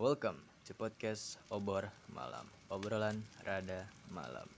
[0.00, 2.48] Welcome to podcast Obor Malam.
[2.72, 4.48] Obrolan rada malam.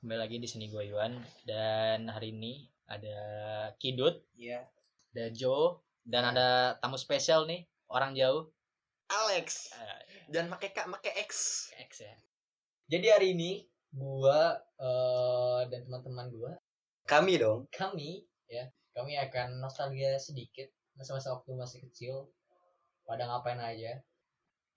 [0.00, 3.18] Kembali lagi di sini gue Iwan dan hari ini ada
[3.76, 4.64] Kidut, Iya.
[5.12, 8.48] ada Joe dan ada tamu spesial nih, orang jauh.
[9.10, 9.70] Alex.
[9.74, 11.30] Eh, Dan pakai K, pakai X.
[11.78, 12.14] X ya.
[12.86, 16.52] Jadi hari ini gua eh, dan teman-teman gua
[17.06, 17.66] Kami dong.
[17.70, 22.26] kami ya kami akan nostalgia sedikit masa-masa waktu masih kecil
[23.06, 24.00] pada ngapain aja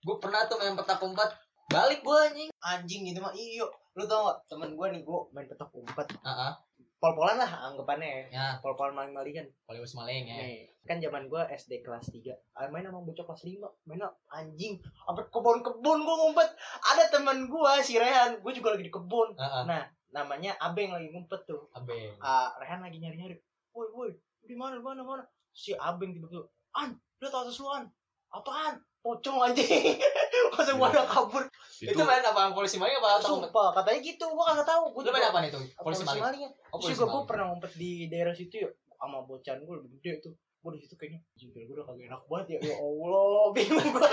[0.00, 1.28] gue pernah tuh main petak umpet
[1.70, 3.64] balik gue anjing Anjing gitu mah iyo.
[3.96, 6.08] Lu tau gak temen gue nih gue main petak umpet.
[6.26, 6.52] ah
[7.00, 8.28] Pol-polan lah anggapannya.
[8.28, 9.48] ya Pol-polan maling-malingan.
[9.64, 12.36] Hollywood maling ya Nih, kan zaman gue SD kelas 3.
[12.52, 13.64] Ah, main sama bocah kelas 5.
[13.88, 14.76] Main sama anjing.
[15.08, 16.48] Sampai kebun-kebun gue ngumpet.
[16.84, 18.44] Ada temen gue si Rehan.
[18.44, 19.32] Gue juga lagi di kebun.
[19.40, 21.72] ah Nah, namanya Abeng lagi ngumpet tuh.
[21.72, 23.40] abe Ah, Rehan lagi nyari-nyari.
[23.72, 24.10] Woi, woi,
[24.44, 25.24] di mana, di mana, mana?
[25.60, 27.84] Si Abeng tiba-tiba, "An, lihat atas lu, An."
[28.32, 28.80] Apaan?
[29.00, 29.96] Pocong anjing.
[30.56, 31.44] Masa gua ada kabur.
[31.80, 34.24] itu, main apa polisi maling apa umpet Sumpah, katanya gitu.
[34.28, 34.92] Gua kagak tahu.
[34.92, 36.50] Gua lu main apa nih tuh polisi maling malingnya.
[36.68, 38.68] oh polisi juga gua maling pernah ngumpet di daerah situ ya
[39.00, 40.36] sama bocan gua lebih gede tuh.
[40.60, 42.58] Gua di situ kayaknya jingkir gua udah kagak enak banget ya.
[42.60, 44.08] Ya Allah, bingung gua.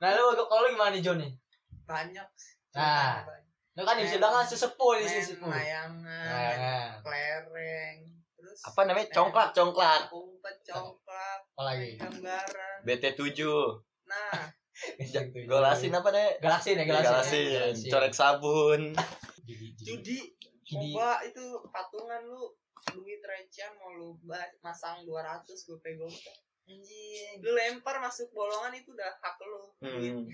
[0.00, 1.32] nah lu kalau lu gimana nih John nih
[1.84, 2.28] banyak
[2.70, 3.26] Nah,
[3.74, 6.06] lu kan bilang sesepuh nih main sesepuh layangan
[7.02, 8.19] Layangan.
[8.50, 9.06] Terus apa namanya?
[9.14, 10.02] congklak congklak.
[10.10, 11.94] umpet congklak apa lagi?
[11.94, 12.78] main gambaran.
[12.82, 13.40] BT7
[14.10, 14.38] nah.
[15.50, 18.90] Golasin apa deh galaksi nih galaksi galasin corek sabun.
[19.86, 20.34] Judi
[20.66, 22.50] coba itu patungan lu.
[22.80, 24.16] Duit recehan mau lu
[24.64, 26.08] masang 200 gue pegang.
[26.64, 27.44] Anjing.
[27.44, 29.62] Lu lempar masuk bolongan itu udah hak lu.
[29.84, 30.24] Hmm.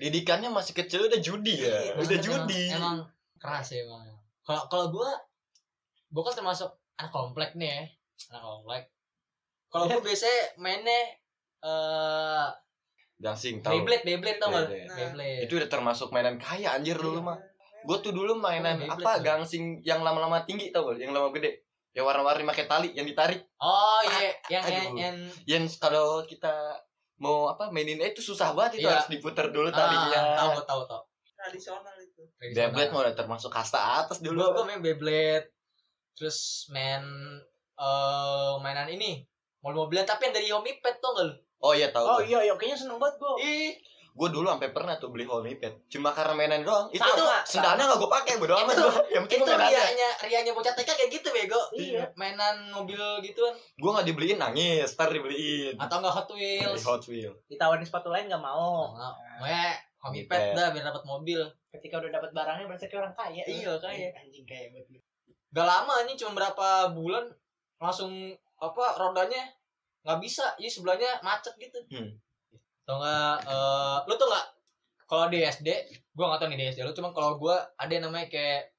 [0.00, 1.68] didikannya masih kecil udah judi ya?
[1.68, 2.62] Iya, udah Emang- judi.
[2.72, 2.98] Emang,
[3.36, 4.08] keras ya emang.
[4.40, 5.12] Kalau kalau gua
[6.10, 7.82] gua kan termasuk anak komplek nih ya.
[8.30, 8.82] Anak komplek.
[9.68, 11.00] Kalau gua biasanya mainnya
[11.60, 12.46] eh
[13.16, 14.64] gangsing tahu Beyblade, Beyblade tau gak?
[14.64, 14.80] Beyblade.
[14.82, 14.96] Nah.
[14.96, 15.38] Beyblade.
[15.44, 17.36] itu udah termasuk mainan kaya anjir dulu mah
[17.80, 19.22] gue tuh dulu mainan Oh, Beyblade apa tuh.
[19.22, 21.60] gangsing yang lama-lama tinggi tau gak yang lama gede
[21.92, 24.96] yang warna-warni pakai tali yang ditarik Oh iya, yang yang Aduh.
[24.96, 26.80] yang yang kalau kita
[27.18, 28.96] mau apa maininnya itu susah banget itu Iya.
[28.96, 31.02] harus diputar dulu talinya Ah, tahu tahu tahu.
[31.36, 35.52] tradisional itu Beyblade mah udah termasuk kasta atas dulu Gua gua main Beyblade.
[36.20, 36.38] Terus
[36.68, 37.00] main
[37.74, 39.24] eh mainan ini.
[39.60, 41.34] Mobil-mobilan tapi yang dari Homipet tuh gak lu?
[41.60, 43.36] oh iya tahu Oh iya, iya kayaknya seneng banget gua.
[43.36, 43.76] Ih,
[44.10, 45.76] gue dulu sampai pernah tuh beli Homey Pet.
[45.86, 46.88] Cuma karena mainan doang.
[46.88, 48.96] Itu Sama, sendalnya gak gue pakai, bodo amat Itu- gue.
[49.10, 49.68] Yang penting Itu mainannya.
[49.82, 51.60] rianya, rianya bocah TK kayak gitu bego.
[51.72, 52.08] Iya.
[52.16, 55.76] Mainan mobil gituan Gue gak dibeliin nangis, ntar dibeliin.
[55.76, 56.80] atau enggak Hot Beli Wheels.
[56.82, 57.36] Hot Wheels.
[57.46, 58.96] Ditawarin sepatu lain gak mau.
[59.40, 59.60] Gue
[60.00, 60.32] hobi Homipet.
[60.32, 61.40] pet dah biar dapat mobil.
[61.68, 63.44] Ketika udah dapat barangnya berasa kayak orang kaya.
[63.44, 64.08] Iya, kaya.
[64.16, 65.04] Anjing kaya banget.
[65.50, 67.26] Gak lama nih cuma berapa bulan
[67.80, 69.40] langsung apa rodanya
[70.00, 71.76] nggak bisa, jadi sebelahnya macet gitu.
[71.92, 72.12] Hmm.
[72.88, 73.36] Tau nggak?
[73.44, 74.46] eh, lu tuh nggak?
[75.04, 75.68] Kalau di SD,
[76.14, 78.72] gua nggak tahu nih di SD lu, cuma kalau gua ada yang namanya kayak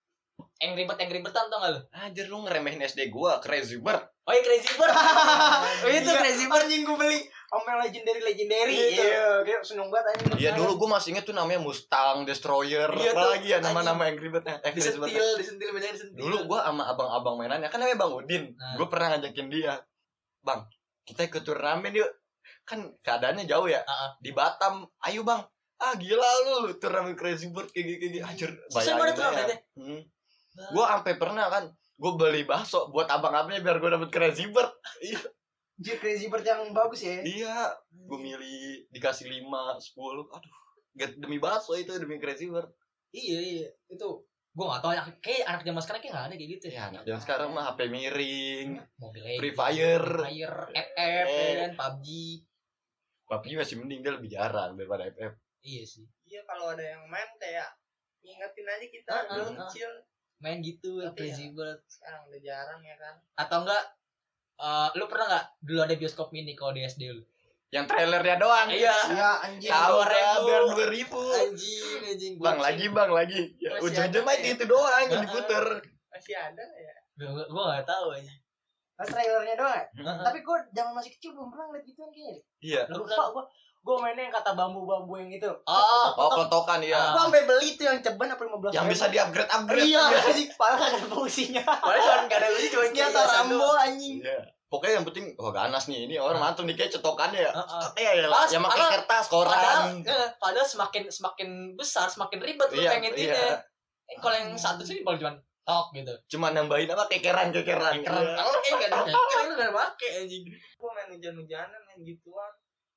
[0.61, 1.81] Angry Bird, Angry Bird tau nggak lu?
[1.93, 4.01] Anjir lu ngeremehin SD gue, Crazy Bird.
[4.25, 4.93] Oh iya Crazy Bird.
[5.85, 6.65] oh itu Crazy Bird.
[6.65, 7.19] Anjing gua beli.
[7.51, 8.75] Omel legendary legendary.
[8.79, 9.03] Iya.
[9.03, 10.39] Iya, kayak seneng banget anjing.
[10.39, 14.07] Iya dulu gue masih inget tuh namanya Mustang, Destroyer, Iya apa tuh, lagi ya nama-nama
[14.07, 14.47] Angry Bird.
[14.47, 15.11] Eh, Crazy Bird.
[15.11, 16.19] Disentil, disentil banyak disentil.
[16.23, 18.55] Dulu gue sama abang-abang mainannya, kan namanya Bang Udin.
[18.55, 18.79] Nah.
[18.79, 19.73] Gue pernah ngajakin dia.
[20.39, 20.63] Bang,
[21.03, 22.07] kita ikut turnamen yuk.
[22.63, 23.83] Kan keadaannya jauh ya.
[24.23, 24.87] Di Batam.
[25.03, 25.43] Ayo bang.
[25.81, 28.19] Ah gila lu turnamen Crazy Bird kayak gini kayak gini.
[28.23, 29.45] Anjir, Susah banget turnamennya.
[29.51, 29.57] aja.
[29.75, 30.01] Hmm.
[30.71, 34.71] Gue sampai pernah kan, gue beli bakso buat abang-abangnya biar gue dapet Crazy Bird.
[35.81, 37.17] Anjir crazy bird yang bagus ya.
[37.19, 39.97] iya, gue milih dikasih 5, 10.
[40.29, 40.53] Aduh,
[40.93, 42.69] Gak- demi bakso itu demi Crazy Bird.
[43.09, 43.67] Iya, iya.
[43.87, 44.21] Itu
[44.51, 47.01] gua nggak tahu ya kayak anak zaman sekarang kayak nggak ada kayak gitu Ya, anak
[47.01, 50.05] zaman sekarang mah HP miring, mobil Free Fire.
[50.05, 51.55] Free Fire, FF, ya Eh.
[51.57, 52.07] kan, PUBG.
[53.25, 55.33] PUBG masih mending dia lebih jarang daripada FF.
[55.61, 56.05] Iya sih.
[56.23, 57.69] iya kalau ada yang main kayak
[58.19, 59.57] ngingetin aja kita Ah, dulu ah, ah.
[59.65, 59.91] kecil
[60.37, 61.79] Main gitu, Crazy Bird.
[61.85, 63.83] sekarang udah jarang ya kan Atau enggak
[64.61, 67.23] eh lu pernah nggak dulu ada bioskop mini kalau di SD lu?
[67.71, 68.67] Yang trailernya doang.
[68.67, 68.97] Iya.
[69.15, 69.71] Iya anjing.
[69.71, 70.39] Tahu ribu.
[70.43, 71.21] biar dua ribu.
[71.31, 72.33] Anjing, anjing.
[72.37, 73.41] Bang lagi bang lagi.
[73.63, 74.43] Ya, ujung-ujung mah ya?
[74.43, 75.65] itu, itu doang yang diputer.
[76.11, 78.33] masih ada ya Gua, gua gak tahu aja.
[78.99, 79.73] Pas trailernya doang.
[79.73, 79.83] ya?
[80.03, 80.23] Heeh.
[80.27, 82.37] Tapi gua zaman masih kecil belum pernah ngeliat gituan kayaknya.
[82.59, 82.81] Iya.
[82.91, 83.43] Lu Lupa gua.
[83.81, 85.49] Gua mainnya yang kata bambu-bambu yang itu.
[85.65, 87.15] Oh, Oh kotokan ya.
[87.15, 89.89] Gua sampai beli tuh yang ceban apa 15 Yang bisa di-upgrade upgrade.
[89.89, 90.49] Iya, anjing.
[90.53, 91.63] Padahal kan ada fungsinya.
[91.65, 94.15] padahal cuma gak ada lucu cuma hiasan Rambo anjing.
[94.21, 94.39] Iya.
[94.71, 97.51] Pokoknya yang penting, oh ganas nih, ini orang mantul nih kayak cetokannya ya.
[97.51, 97.85] Heeh.
[97.99, 99.87] Iya, ya, Pas, yang pakai padahal- kertas, Padahal, koran.
[100.01, 103.35] eh, padahal semakin semakin besar, semakin ribet lu Iya, pengen iya.
[103.35, 103.51] ini.
[104.07, 106.13] Eh, kalau yang satu sih paling cuma tok gitu.
[106.29, 107.99] Cuma nambahin apa kekeran kekeran.
[107.99, 108.23] Keren.
[108.23, 108.33] Iya.
[108.33, 112.51] Kalau kayak gak ada kekeran lu pernah pakai anjing Gua main hujan-hujanan main gituan.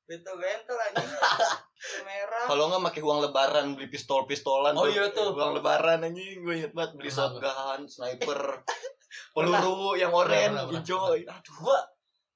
[0.05, 1.11] Bentol-bentol anjing.
[2.07, 2.45] Merah.
[2.47, 5.33] Kalau nggak pakai uang lebaran beli pistol-pistolan Oh iya tuh.
[5.33, 8.63] Uang lebaran anjing gue inget banget beli shotgun, sniper,
[9.35, 11.15] peluru yang oranye, hijau.
[11.15, 11.55] Aduh.
[11.61, 11.79] gua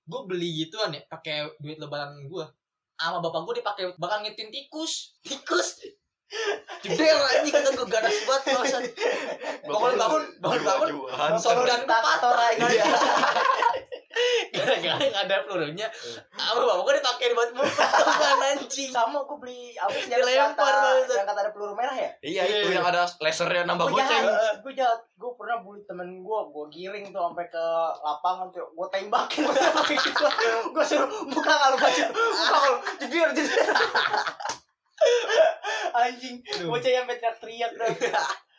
[0.08, 2.48] gua beli gituan ya pakai duit lebaran gua.
[2.98, 5.18] Sama bapak gua dipakai bakal ngitin tikus.
[5.22, 5.82] Tikus.
[6.84, 8.82] Lah anjing kata gua ganas banget bahasan
[9.64, 10.62] bangun bangun bangun.
[11.08, 12.36] bangun shotgun gua Traktor
[14.58, 14.94] Iya.
[14.98, 15.86] nggak ada pelurunya
[16.34, 21.14] sama bapak gua dipakai buat mukul anjing Sama gue beli apa sih yang Dilempar, kata
[21.14, 22.10] yang kata ada peluru merah ya?
[22.24, 22.76] Iya Iya, itu iya.
[22.80, 24.24] yang ada lasernya nambah Gue goceng.
[24.24, 25.00] jahat, gue jahat.
[25.18, 27.64] Gue pernah bully temen gue, gue giring tuh sampai ke
[28.00, 29.42] lapangan tuh, gue tembakin.
[30.74, 33.66] Gue suruh buka kalau baju, buka kalau jeder jeder.
[35.98, 37.72] Anjing, bocah yang teriak-teriak.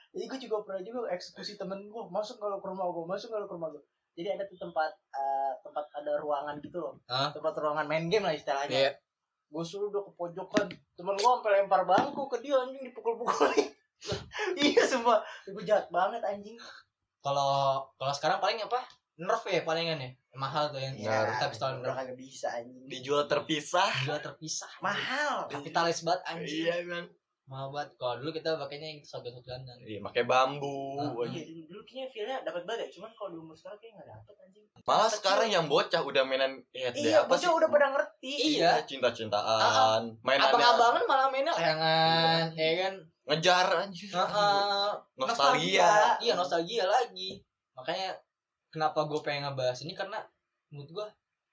[0.10, 3.46] Jadi gue juga pernah juga eksekusi temen gue, masuk kalau ke rumah gue, masuk kalau
[3.48, 3.84] ke rumah gue.
[4.20, 7.32] Jadi ada tuh tempat eh, tempat ada ruangan gitu loh, Hah?
[7.32, 8.68] tempat ruangan main game lah istilahnya.
[8.70, 8.92] Iya.
[9.48, 13.72] Gue suruh udah ke pojokan, temen gue sampai lempar bangku ke dia anjing dipukul-pukulin.
[14.60, 16.60] iya semua, gue jahat banget anjing.
[17.20, 18.80] kalau kalau sekarang paling apa
[19.18, 22.88] nerf ya palingan ya mahal tuh yang Ya, kita pistol udah nerf kagak bisa anjing.
[22.88, 23.92] Dijual terpisah.
[24.00, 25.48] juga terpisah Mahal.
[25.48, 27.04] kapitalis banget anjing Iya kan.
[27.50, 31.02] Mahal banget kalau dulu kita pakainya yang shotgun shotgunan Iya, pakai bambu.
[31.02, 34.10] Ah, Iya, dulu, kayaknya feelnya dapat banget ya, cuman kalau di umur sekarang kayaknya nggak
[34.14, 34.66] dapet anjing.
[34.86, 38.34] Malah sekarang yang bocah udah mainan head Iya, apa bocah udah pada ngerti.
[38.62, 38.86] Iya.
[38.86, 40.02] cinta-cintaan.
[40.22, 42.94] Mainannya abang-abangan malah mainnya layangan ya kan
[43.30, 44.10] ngejar anjir.
[44.14, 44.90] Heeh.
[45.18, 46.18] Nostalgia.
[46.22, 47.42] iya nostalgia lagi
[47.78, 48.18] makanya
[48.70, 50.20] kenapa gue pengen ngebahas ini karena
[50.70, 51.06] menurut gue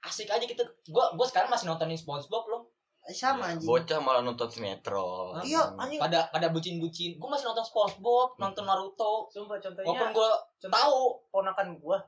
[0.04, 2.62] asik aja kita gue gue sekarang masih nontonin SpongeBob loh
[3.06, 3.68] Sama anjing.
[3.70, 5.38] Bocah malah nonton sinetron.
[5.42, 6.02] Iya, anjing.
[6.02, 11.00] pada pada bucin-bucin gue masih nonton SpongeBob nonton Naruto Sumpah contohnya, walaupun gue contoh tahu
[11.30, 11.98] ponakan gua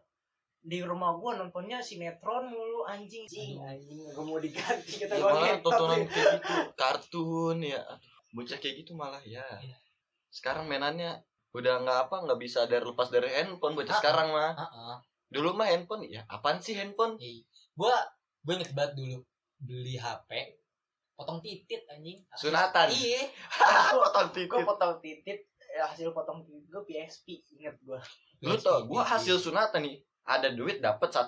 [0.59, 3.25] di rumah gua nontonnya sinetron mulu anjing.
[3.31, 6.07] Anjing, anjing gua mau diganti kata Ya, gua malah tontonan ya.
[6.11, 6.53] kayak gitu,
[6.83, 7.81] kartun ya.
[8.35, 9.47] Bocah kayak gitu malah ya.
[9.63, 9.79] Iya.
[10.35, 11.23] Sekarang mainannya
[11.55, 14.53] udah nggak apa nggak bisa dari lepas dari handphone bocah Ah, sekarang mah.
[14.59, 14.97] Heeh.
[15.31, 17.15] Dulu mah handphone ya apaan sih handphone?
[17.79, 17.95] gue
[18.43, 19.23] gue inget banget dulu
[19.63, 20.58] beli HP
[21.19, 22.87] potong titit anjing Sunatan.
[22.89, 23.27] iya
[23.99, 24.63] Potong Gua titik.
[24.63, 27.99] potong titit eh, hasil potong titit gua PSP inget gua.
[28.39, 31.27] Lu tau, gua hasil sunatan nih, ada duit dapat 1,8.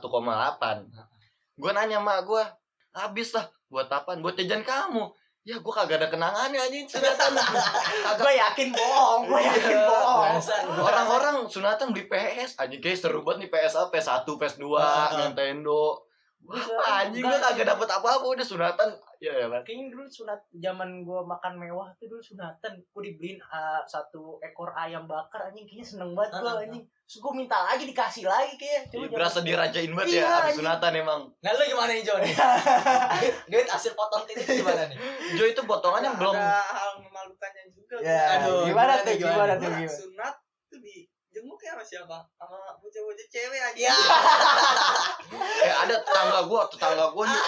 [1.57, 2.47] Gua nanya mak gua,
[2.93, 4.21] habis lah buat apaan?
[4.21, 5.11] Buat jajan kamu.
[5.41, 7.35] Ya gua kagak ada kenangannya anjing sunatan.
[8.07, 10.25] kagak Gua yakin bohong, gua yakin Iya, bohong.
[10.31, 10.55] Biasa.
[10.79, 13.91] Orang-orang sunatan beli PS, anjing kayak seru banget nih PS apa?
[13.91, 15.09] PS1, PS2, Ah, ah.
[15.19, 16.07] Nintendo.
[16.43, 16.59] Wah,
[16.99, 17.53] anjing enggak.
[17.53, 18.89] kagak dapet apa-apa udah sunatan.
[19.17, 19.63] Ya ya, Bang.
[19.63, 24.73] Kayaknya dulu sunat zaman gua makan mewah tuh dulu sunatan gua dibeliin uh, satu ekor
[24.73, 26.81] ayam bakar anjing kayaknya seneng banget gua anjing.
[27.05, 28.89] Terus gua minta lagi dikasih lagi kayak.
[28.89, 30.59] Ih, berasa dirajain banget Iya, ya abis anjing.
[30.59, 31.21] sunatan emang.
[31.37, 34.97] nah lu gimana nih John duit, duit hasil potong titit gimana nih
[35.33, 39.15] Jo itu potongannya belum ada hal memalukannya juga Ya, Aduh, gimana gimana tuh?
[39.15, 39.35] gimana?
[39.37, 39.69] Gimana tuh?
[39.69, 39.93] Gua Gimana?
[39.93, 40.35] sunat
[40.67, 40.97] tuh di
[41.41, 42.19] jenguk ya sama siapa?
[42.37, 43.89] Sama bocah-bocah cewek aja.
[43.89, 43.95] Ya.
[45.65, 47.43] Eh ada tetangga gua, tetangga gua nih.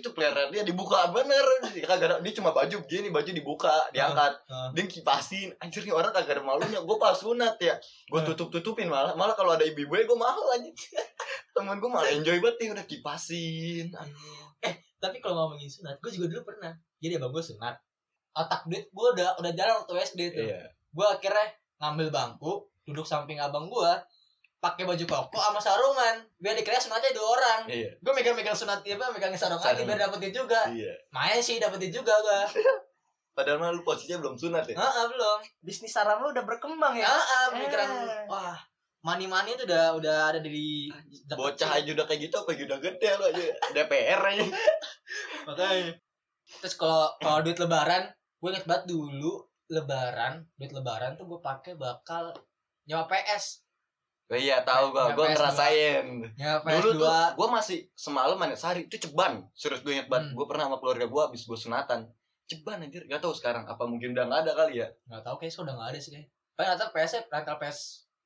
[0.00, 1.44] Itu pelihara dia dibuka bener.
[1.86, 4.32] Kagak ada dia cuma baju begini baju dibuka diangkat.
[4.50, 4.74] Ah.
[4.74, 6.82] dia kipasin anjir nih orang kagak ada malunya.
[6.82, 7.78] Gua pas sunat ya.
[8.10, 8.26] Gua Ah.
[8.26, 9.14] tutup tutupin malah.
[9.14, 10.74] Malah kalau ada ibu ibu gua malu anjir
[11.54, 13.86] temen gua malah enjoy banget nih udah kipasin.
[14.66, 16.74] Eh tapi kalau ngomongin sunat gue juga dulu pernah.
[16.98, 17.78] Jadi abang gue sunat.
[18.34, 20.42] Otak duit gue udah udah jalan waktu SD tuh.
[20.42, 20.74] Iya.
[20.90, 21.46] Gue akhirnya
[21.78, 23.92] ngambil bangku duduk samping abang gue
[24.58, 27.60] pakai baju koko sama sarungan biar dikira sunatnya dua orang.
[27.70, 27.94] Iya.
[28.00, 29.86] Gue megang-megang sunat dia apa megangin sarung lagi Sarung.
[29.86, 30.60] biar dapetin juga.
[30.66, 30.92] Iya.
[31.12, 32.40] Main sih dapetin juga gue
[33.38, 34.74] padahal mah lu posisinya belum sunat ya?
[34.74, 35.38] Heeh, belum.
[35.62, 37.06] Bisnis saram lu udah berkembang ya?
[37.06, 38.26] Heeh, pemikiran Eh.
[38.26, 38.58] wah
[38.98, 40.90] mani mani itu udah udah ada di
[41.30, 43.42] bocah aja udah kayak gitu apa udah gede lo aja?
[43.78, 44.42] DPR aja.
[45.46, 45.94] Makanya.
[46.58, 51.78] Terus kalau kalau duit lebaran gue inget banget dulu lebaran duit lebaran tuh gue pakai
[51.78, 52.34] bakal
[52.88, 53.68] nyawa PS
[54.32, 55.12] oh, iya tahu gua.
[55.12, 55.34] Ya, gua PS2.
[55.36, 56.06] ngerasain.
[56.36, 58.84] PS dulu 2 tuh gua masih semalam mana sehari.
[58.84, 59.44] Itu ceban.
[59.56, 60.32] Serius gue inget banget.
[60.32, 60.36] Hmm.
[60.36, 62.08] gua pernah sama keluarga gua habis gua sunatan.
[62.48, 63.04] Ceban anjir.
[63.08, 64.88] Gak tahu sekarang apa mungkin udah nggak ada kali ya.
[65.08, 66.28] Nggak tahu kayak udah nggak ada sih kayak
[66.58, 67.78] paling ada PS -nya, rental PS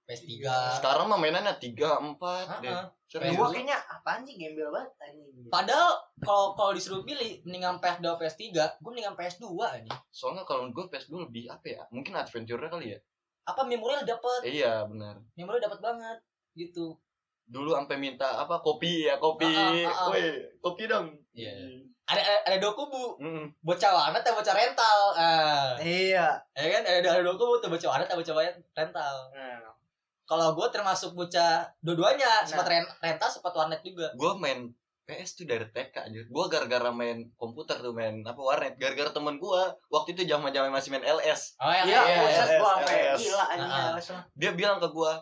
[0.03, 2.75] PS 3 sekarang mah mainannya tiga empat deh.
[3.07, 3.37] Serius?
[3.37, 4.35] Gua kayaknya apaan sih?
[4.41, 5.47] Gembel banget anjing.
[5.53, 5.91] padahal
[6.25, 10.49] kalau kalau disuruh pilih mendingan PS 2 PS 3 gue mendingan PS 2 aja soalnya
[10.49, 11.83] kalau gue PS2 lebih apa ya?
[11.93, 12.99] Mungkin adventure kali ya
[13.43, 14.41] apa memori dapet?
[14.47, 15.19] Eh, iya benar.
[15.35, 16.19] Memori dapet banget
[16.55, 16.95] gitu.
[17.49, 19.51] Dulu sampai minta apa kopi ya kopi.
[19.51, 20.09] Ah, ah, ah, ah.
[20.15, 20.25] woi
[20.63, 21.11] kopi dong.
[21.35, 21.53] Iya.
[22.03, 23.17] ada ada, ada dua kubu.
[23.23, 23.47] Mm.
[23.63, 24.99] bocah warnet atau bocah rental.
[25.17, 25.73] Ah.
[25.79, 26.35] Iya.
[26.53, 28.35] ya kan ada ada dua kubu tuh bocah warnet atau bocah
[28.75, 29.17] rental.
[29.33, 29.73] Nah,
[30.27, 32.73] kalau gue termasuk bocah dua-duanya sempat Nah.
[32.79, 34.13] ren- rental sempat warnet juga.
[34.15, 34.71] Gue main
[35.03, 38.79] PS tuh dari TK aja gue gara-gara main komputer tuh main apa warnet.
[38.79, 42.79] Gara-gara temen gue waktu itu zaman zaman masih main LS oh Iya, iya, iya, gua
[42.79, 43.45] sampai gila.
[43.99, 45.13] LS dia bilang ke gue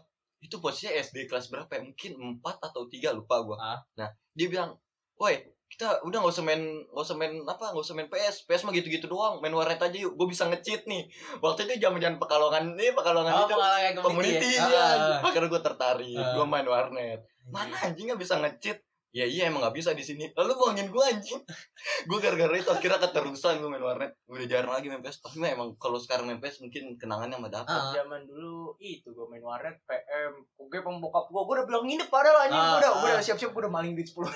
[0.40, 1.80] itu posisinya SD kelas berapa ya?
[1.80, 3.80] Mungkin 4 atau tiga lupa gue Ah.
[3.94, 4.76] nah dia bilang
[5.16, 5.36] woi
[5.70, 6.58] kita udah nggak usah main
[6.90, 9.38] nggak usah main apa nggak usah main PS PS mah gitu-gitu doang.
[9.38, 10.18] Main warnet aja yuk.
[10.18, 11.06] Gue bisa nge-cheat nih.
[11.38, 14.66] Waktu itu zaman zaman pekalongan nih pekalongan oh itu pengalaman community ya.
[14.66, 15.18] ya Ah.
[15.22, 16.18] makanya gue tertarik.
[16.18, 16.34] Ah.
[16.34, 17.22] gue main warnet.
[17.54, 18.10] Mana anjing.
[18.10, 20.30] nggak bisa nge-cheat ya iya emang nggak bisa di sini.
[20.38, 21.42] Lalu bohongin gue anjing.
[22.08, 24.14] Gue gara-gara itu akhirnya keterusan gue main warnet.
[24.30, 25.20] Udah jarang lagi main PS.
[25.26, 27.74] Tapi emang kalau sekarang main PS mungkin kenangannya mah dapet.
[27.74, 27.90] Ah.
[27.90, 32.46] zaman dulu itu gue main warnet PM oke pembokap gue gue udah bilang nginep padahal
[32.46, 32.62] anjing.
[32.62, 33.00] Ah, gue udah ah.
[33.02, 34.30] gue udah siap-siap gue udah maling duit sepuluh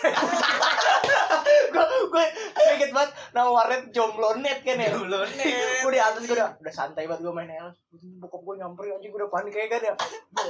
[1.75, 2.27] gue gue
[2.75, 4.91] inget banget nama warnet jomblonet kan ya?
[4.95, 5.83] Jomblonet.
[5.83, 7.79] gue di atas gue udah udah santai banget gue main LS
[8.19, 9.95] bokap gue nyamperin anjing gue udah panik kayak kan ya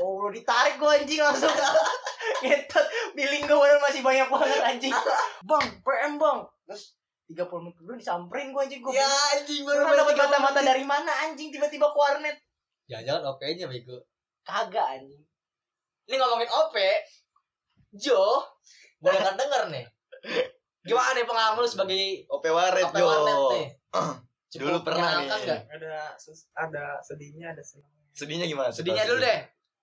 [0.00, 1.52] Allah ditarik gue anjing langsung.
[2.44, 4.92] Ngetot billing gue masih banyak banget anjing.
[5.44, 6.38] Bang PM bang.
[6.64, 6.84] Terus
[7.24, 11.48] 30 menit dulu disamperin gue anjing gue ya anjing Gue dapat mata-mata dari mana anjing
[11.48, 12.36] tiba-tiba ke warnet?
[12.84, 13.96] Jangan-jangan OP-nya bego.
[14.44, 15.24] Kagak anjing.
[16.04, 16.76] Ini ngomongin OP
[17.96, 18.44] Jo
[19.00, 19.84] boleh kan denger nih?
[20.84, 23.66] Gimana nih pengalaman lu sebagai OP warnet OP Jo warnet nih?
[24.60, 25.32] Dulu pernah nih.
[26.54, 28.04] ada sedihnya ada senangnya.
[28.14, 28.70] Sedihnya gimana?
[28.70, 29.40] Sedihnya dulu deh.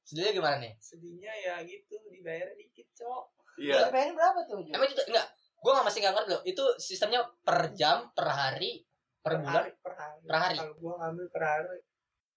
[0.07, 0.73] Sedihnya gimana nih?
[0.79, 3.87] Sedihnya ya gitu dibayar dikit cok iya.
[3.87, 5.27] PPN berapa tuh emang itu enggak.
[5.61, 6.43] Gue nggak masih nggak ngerti loh.
[6.43, 8.81] Itu sistemnya per jam per hari
[9.21, 9.53] per bulan?
[9.65, 10.19] hari per hari.
[10.25, 10.57] Per hari?
[10.57, 11.79] kalau gua ngambil per hari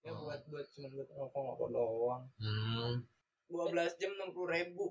[0.05, 0.29] ya Oh.
[0.29, 2.25] buat buat cuma buat ngokok doang.
[2.37, 2.93] Hmm.
[3.49, 4.85] 12 jam enam puluh ribu.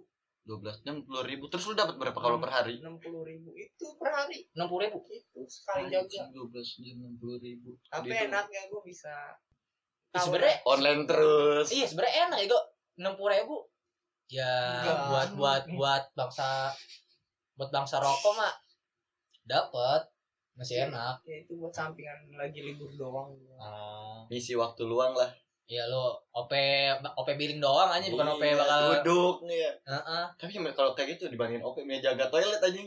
[0.50, 1.46] 12 jam 10 ribu.
[1.54, 2.82] Terus lu dapat berapa kalau per hari?
[2.82, 3.54] enam puluh ribu.
[3.54, 4.50] Itu per hari.
[4.58, 5.06] Enam puluh ribu?
[5.06, 7.78] Itu sekali jaga 12 jam 60 ribu.
[7.88, 8.30] Tapi Dihitung.
[8.34, 9.14] enaknya gua bisa
[10.14, 11.68] Ya, sebenarnya online terus.
[11.74, 12.62] Iya sebenarnya enak ya gue
[13.02, 13.56] enam puluh ribu
[14.32, 14.54] ya
[14.84, 15.00] Enggak.
[15.10, 16.72] buat buat buat bangsa
[17.60, 18.54] buat bangsa rokok mah
[19.44, 20.02] dapat
[20.54, 21.18] masih enak.
[21.26, 23.34] Ya itu buat sampingan lagi libur doang.
[23.58, 25.30] Oh ngisi waktu luang lah.
[25.64, 26.52] Iya lo op
[27.18, 30.24] op billing doang aja bukan op Iya, bakal duduk nih ya Heeh.
[30.36, 32.80] tapi kalau kayak gitu dibandingin OP meja jaga toilet aja.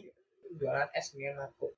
[0.56, 1.72] Jualan es nih aku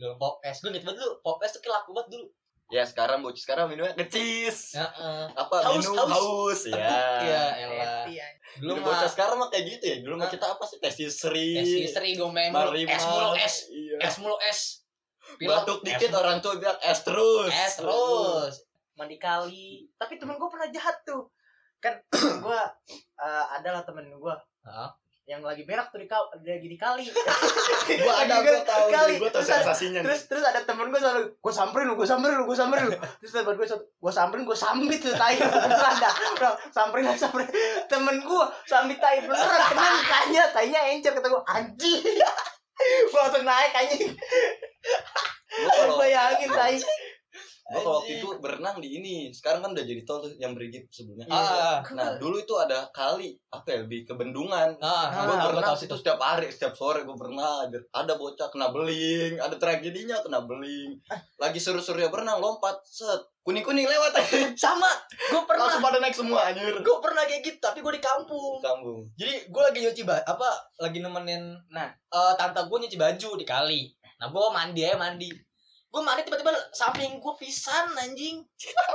[0.00, 0.58] dulu pop es.
[0.58, 2.26] Gue banget dulu pop es tuh kayak laku banget dulu
[2.72, 4.78] ya sekarang bocah sekarang minumnya ngecis.
[4.78, 5.22] Heeh.
[5.36, 6.12] apa Haus, minum haus.
[6.16, 6.76] haus, ya
[7.20, 7.44] iya.
[7.68, 8.04] Elah.
[8.08, 8.26] Ya
[8.60, 9.96] dulu mah bocah sekarang mah kayak gitu ya.
[10.00, 10.78] Dulu mah kita apa sih?
[10.78, 13.54] Tes seri es istri main mulu es mulu es.
[13.68, 13.96] Iya.
[14.00, 14.60] es mulu es.
[15.40, 16.20] Pilek, batuk es dikit mulu.
[16.20, 17.50] orang tua bilang es terus.
[17.52, 18.54] Es terus.
[18.94, 19.90] Mandi kali.
[19.98, 21.26] Tapi temen gue pernah jahat tuh.
[21.82, 21.98] Kan
[22.44, 22.60] gue
[23.18, 24.90] uh, adalah temen gue Heeh.
[25.24, 26.08] Yang lagi berak tuh di
[26.52, 27.08] lagi di kali.
[27.08, 29.14] Gua ada gua tahu kali.
[29.16, 32.36] gua tahu ada- sensasinya terus terus ada temen gue selalu gue samperin lu gue samperin
[32.36, 32.96] lu gue samperin lu.
[33.24, 35.40] Terus temen gue gue samperin gue sambit tuh tai.
[35.40, 36.14] Beneran dah
[36.68, 37.48] samperin samperin.
[37.88, 42.04] Temen gue sambit tai beneran kena tanya tainya encer kata gue anjing.
[42.74, 44.10] Gue langsung naik anjing.
[45.54, 46.74] Gua bayangin tai
[47.64, 49.16] gua kalau waktu itu berenang di ini.
[49.28, 51.24] Sekarang kan udah jadi tol tuh yang berigit sebelumnya.
[51.26, 55.48] Ah nah dulu itu ada kali apa ya lebih ke bendungan ah Ah, gue gua
[55.48, 60.44] berenang situ setiap hari setiap sore gue berenang ada bocah kena beling ada tragedinya kena
[60.44, 61.00] beling.
[61.36, 63.24] Lagi seru-serunya berenang lompat set.
[63.44, 64.16] Kuning kuning lewat.
[64.16, 64.88] Aja sama.
[65.28, 65.68] Gue pernah.
[65.68, 66.80] Langsung pada naik semua anjir.
[66.80, 68.56] Gue pernah kayak gitu tapi gue di kampung.
[68.60, 69.04] Kampung.
[69.16, 70.48] Jadi gue lagi nyuci ba apa
[70.80, 71.88] lagi nemenin Nah.
[71.88, 73.80] eh, tante gue nyuci baju di kali.
[74.16, 75.28] Nah gue mandi aja mandi
[75.94, 78.42] gue mandi tiba-tiba samping gue pisan anjing.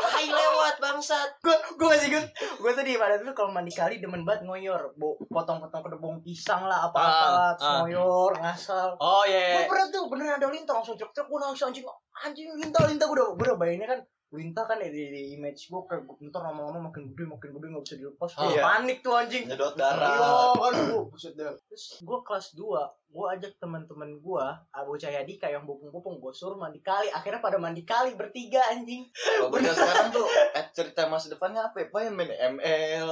[0.03, 1.39] Hai lewat bangsat.
[1.39, 4.91] Gue gue masih gue gue tuh di mana tuh kalau mandi kali demen banget ngoyor.
[4.99, 7.77] Bo, potong-potong kedebong pisang lah apa apa Ah, terus ah.
[7.87, 8.89] ngoyor ngasal.
[8.99, 11.87] Oh gue iya pernah tuh bener ada lintah langsung cek cek gue nangis anjing
[12.19, 13.99] anjing lintah lintah gue udah gue udah bayanginnya kan
[14.29, 17.81] lintah kan di, di, di image gue kayak ntar lama-lama makin gede makin gede nggak
[17.81, 18.45] bisa dilepas Ah.
[18.45, 18.61] Gua Iya.
[18.61, 21.33] panik tuh anjing nyedot Iya, darah kan gue buset.
[21.33, 22.61] Terus gue kelas 2,
[23.09, 27.09] gue ajak teman-teman gue, Abu Cahyadika yang bopong-bopong, gue suruh mandi kali.
[27.09, 29.09] Akhirnya pada mandi kali bertiga anjing.
[29.09, 33.09] kalau bocah sekarang tuh eh, cerita masa depannya apa ya Pak, yang main ML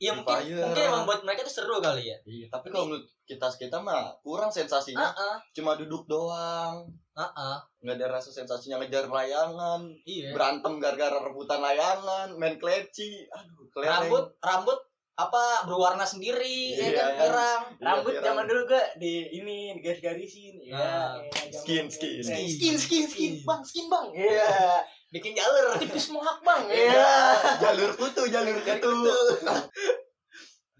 [0.00, 0.32] iya mungkin
[0.64, 4.16] mungkin emang buat mereka tuh seru kali ya iya tapi kalau menurut kita kita mah
[4.24, 6.88] kurang sensasinya ah ah cuma duduk doang
[7.20, 13.28] ah ah nggak ada rasa sensasinya ngejar layangan iya berantem gara-gara rebutan layangan main kleci
[13.28, 14.78] aduh kelereng rambut rambut
[15.12, 17.20] apa berwarna sendiri Iya, ya kan kan.
[17.20, 17.52] Iya,
[17.84, 18.24] Rambut pirang.
[18.24, 20.54] zaman dulu gue di ini digaris-garisin.
[20.64, 20.80] Iya.
[20.80, 21.12] Ah.
[21.20, 22.24] iya, Skin, skin.
[22.24, 23.32] skin, skin, skin, Skin.
[23.44, 24.06] bang, skin bang.
[24.16, 24.80] Iya.
[25.12, 26.64] bikin jalur Tipis mohak bang.
[26.72, 26.88] Iya.
[26.88, 27.12] Iya.
[27.60, 28.92] jalur kutu jalur kutu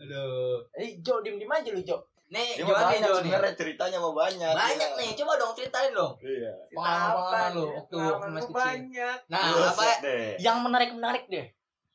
[0.00, 2.00] aduh Eh, Jo, diem diem aja lu Jo.
[2.30, 4.98] Nih gimana nih banyak Jo nih sebenarnya ceritanya mau banyak banyak Iya.
[4.98, 7.72] nih coba dong ceritain dong iya Pengalaman-pengalaman lu ya?
[7.74, 8.62] waktu Pengalaman masih kecil.
[8.62, 10.28] banyak nah Buset apa deh.
[10.38, 11.46] yang menarik menarik deh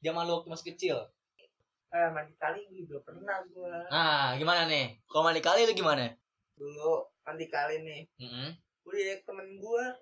[0.02, 0.98] zaman lu waktu masih kecil
[1.88, 5.00] eh mandi kali juga pernah gua Nah, gimana nih?
[5.06, 6.12] Kalau mandi kali lu gimana?
[6.54, 8.50] dulu mandi kali nih Heeh.
[8.84, 9.96] udah ya temen gua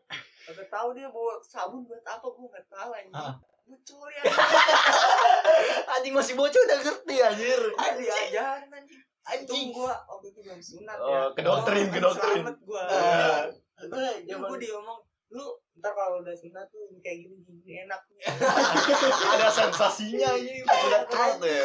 [0.43, 3.37] kagak tahu dia bawa sabun buat apa gua nggak tahu anjing Ah.
[3.63, 4.23] Bucol ya
[5.93, 7.61] Anjing masih bocah udah ngerti anjir.
[7.95, 11.21] diajarin anjing Untung gua waktu itu belum sunat Oh, ya.
[11.33, 12.43] kedoktrin, Gua kedoktrin.
[12.43, 12.83] selamat gua.
[12.83, 13.41] Eh,
[13.85, 14.99] Gua zaman- gua diomong
[15.29, 18.01] lu ntar kalau udah sunat tuh kayak gini gini enak.
[19.33, 21.63] Ada sensasinya anjing pas udah trot ya.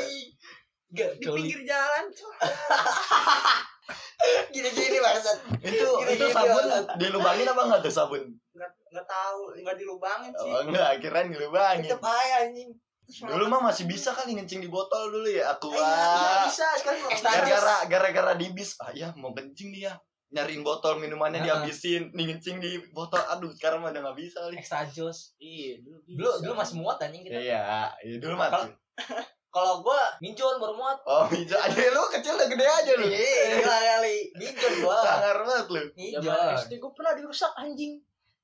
[0.88, 2.04] Enggak, Di pinggir jalan.
[4.48, 5.36] Gini-gini maksud.
[5.60, 6.84] Itu Gini, itu sabun Bang.
[6.96, 8.22] dilubangin apa enggak tuh sabun?
[8.50, 10.48] Nggak nggak tahu, nggak dilubangin sih.
[10.48, 11.84] Oh enggak, kirain dilubangin.
[11.84, 12.70] Tetep aja anjing.
[13.08, 15.56] Dulu mah masih bisa kali ngencing di botol dulu ya.
[15.56, 18.76] Aku Eh, iya, bisa sekarang gara-gara gara-gara di bis.
[18.78, 19.94] Ah ya mau kencing nih ya.
[20.28, 21.48] Nyariin botol minumannya Heeh.
[21.64, 23.16] dihabisin, nih ngencing di botol.
[23.32, 24.60] Aduh, sekarang mah udah nggak bisa kali.
[24.60, 25.32] extra jos.
[25.40, 27.40] Iya, dulu Dulu dulu masih muat anjing kita.
[27.40, 28.52] Iya, iya dulu mah.
[29.48, 31.00] Kalau- gua minjon baru muat.
[31.08, 33.08] Oh, bisa aja lu kecil udah gede aja lu.
[33.08, 34.16] Iya, kali.
[34.36, 35.00] Minjon gua.
[35.00, 35.82] Sangar banget lu.
[35.96, 36.20] Minjon.
[36.28, 37.96] Zaman SD gue pernah dirusak anjing.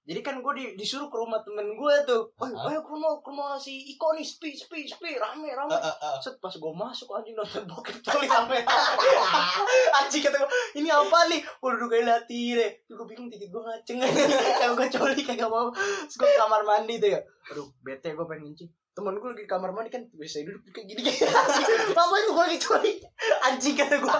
[0.04, 2.28] Jadi kan gue di, disuruh ke rumah temen gue tuh.
[2.36, 2.68] Oh, Ah.
[2.68, 5.72] ayo ke rumah, ke rumah si Iko nih, spi, spi, spi, rame, rame.
[5.72, 6.16] Eh, eh, eh.
[6.20, 8.60] Set pas gue masuk anjing nonton bokep coli rame.
[10.04, 11.40] anjing kata gue, ini apa nih?
[11.40, 12.70] Gue duduk kayak latih deh.
[12.84, 14.04] Tuh gue bingung titik gue ngaceng.
[14.60, 15.72] Kayak gue coli kagak mau.
[15.72, 17.20] Terus gue ke kamar mandi tuh ya.
[17.56, 18.68] Aduh, bete gue pengen ngencing.
[18.92, 21.32] Temen gue lagi di kamar mandi kan biasa duduk kayak gini kayak
[21.96, 22.92] Ngapain gue lagi coli?
[23.40, 24.18] Anjing kata gue.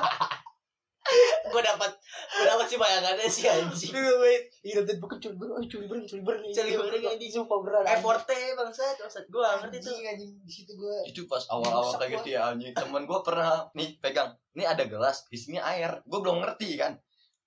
[1.52, 1.92] Gua dapat
[2.32, 3.92] gua dapat sih bayangannya sih anjing.
[4.64, 5.52] Iya, nonton bokep coli bener.
[5.52, 6.40] Oh, coli bener, coli bener.
[6.48, 7.30] Coli bener, anjing.
[7.30, 7.82] Sumpah beneran.
[7.84, 7.96] anjing.
[8.00, 8.96] Effortnya bangsat,
[9.28, 9.92] gua ngerti tuh.
[9.92, 10.96] Anjing, anjing di situ gue.
[11.04, 12.72] Itu pas awal-awal kayak gitu ya anjing.
[12.72, 14.32] Temen gua pernah nih pegang.
[14.56, 16.00] Ini ada gelas, isinya air.
[16.08, 16.96] Gua belum ngerti kan.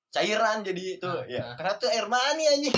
[0.07, 1.41] Cairan jadi itu Ah, ya.
[1.41, 1.53] ah.
[1.57, 2.71] Ternyata air mani anjing.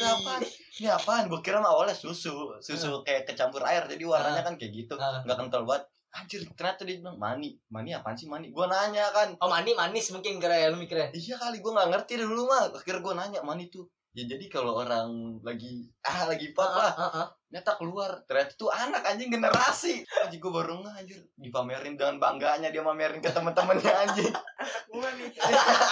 [0.00, 0.40] Gua apaan?
[0.80, 1.24] Ini apaan?
[1.28, 2.56] Gua kira mah awalnya susu.
[2.58, 3.84] Susu kayak kecampur air.
[3.84, 4.96] Jadi warnanya kan kayak gitu.
[4.96, 5.20] Ah.
[5.22, 5.84] Nggak kental banget.
[6.12, 7.56] Anjir, ternyata dia bilang mani.
[7.72, 8.52] Mani apaan sih mani?
[8.52, 9.32] Gua nanya kan.
[9.40, 11.08] Oh mani manis mungkin kira ya lu mikirnya.
[11.16, 12.68] Iya kali gua nggak ngerti dulu mah.
[12.68, 13.88] Akhirnya gua nanya mani tuh.
[14.12, 17.26] Ya jadi kalau orang lagi ah lagi pop lah, Ah, ah, ah.
[17.48, 18.10] ternyata keluar.
[18.28, 20.04] Ternyata tuh anak anjing generasi.
[20.20, 21.20] Anjing gua baru nggak anjir.
[21.40, 24.32] Dipamerin dengan bangganya dia mamerin ke teman-temannya anjing.
[24.92, 25.32] Gua nih.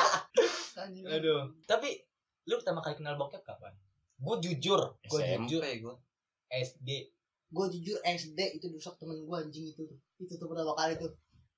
[0.84, 1.04] anjing.
[1.08, 1.48] Aduh.
[1.64, 1.96] Tapi
[2.44, 3.72] lu pertama kali kenal bokep kapan?
[4.20, 5.96] Gue jujur, gue jujur gua.
[6.52, 7.08] SD.
[7.50, 11.10] Gue jujur SD itu rusak temen gue anjing itu tuh itu tuh pertama kali tuh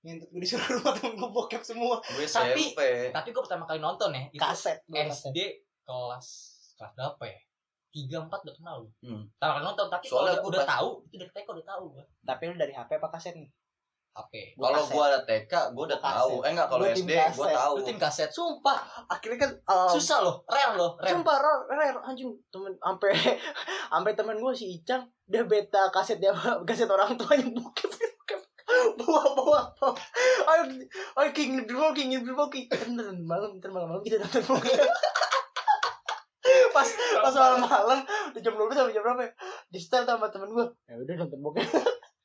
[0.03, 2.81] ngentot gue disuruh rumah temen gue bokep semua Gue Tapi- SMP.
[3.11, 4.81] Tapi gue pertama kali nonton ya, itu kaset.
[4.83, 5.39] SD
[5.83, 6.27] kelas
[6.75, 7.39] kelas berapa ya?
[7.93, 8.89] Tiga empat udah kenal lu.
[9.01, 9.29] Hmm.
[9.31, 11.83] Pertama kali nonton, tapi kalau udah, gua udah pas- tahu, itu dari TK udah tahu
[11.93, 12.05] gua.
[12.23, 13.49] tapi lu dari HP apa kaset nih
[14.13, 14.33] HP.
[14.61, 16.35] Gua Kalau gua ada TK, gua udah Gua tahu.
[16.45, 17.73] Eh enggak kalau Gua SD gua tahu.
[17.81, 18.29] Lu tim kaset.
[18.29, 18.79] sumpah.
[19.09, 21.17] Akhirnya kan um, Susah loh, rare loh, rare.
[21.17, 22.29] sumpah rare, rare anjing.
[22.53, 23.11] Temen sampai
[23.93, 26.33] sampai temen gue si Icang dia beta kaset dia
[26.69, 27.91] kaset orang tuanya bokep
[29.01, 29.93] bawa bawa bawa.
[30.49, 30.63] Ayo
[31.21, 32.69] ayo king dulu king dulu king.
[32.69, 34.03] Bener malam ntar malam malam.
[34.05, 34.77] Kita nonton bokep
[36.73, 36.89] pas
[37.21, 38.01] pas malam malam
[38.33, 39.33] di jam 12 sampai jam berapa ya?
[39.69, 41.69] Di setel sama temen gue ya udah nonton bokep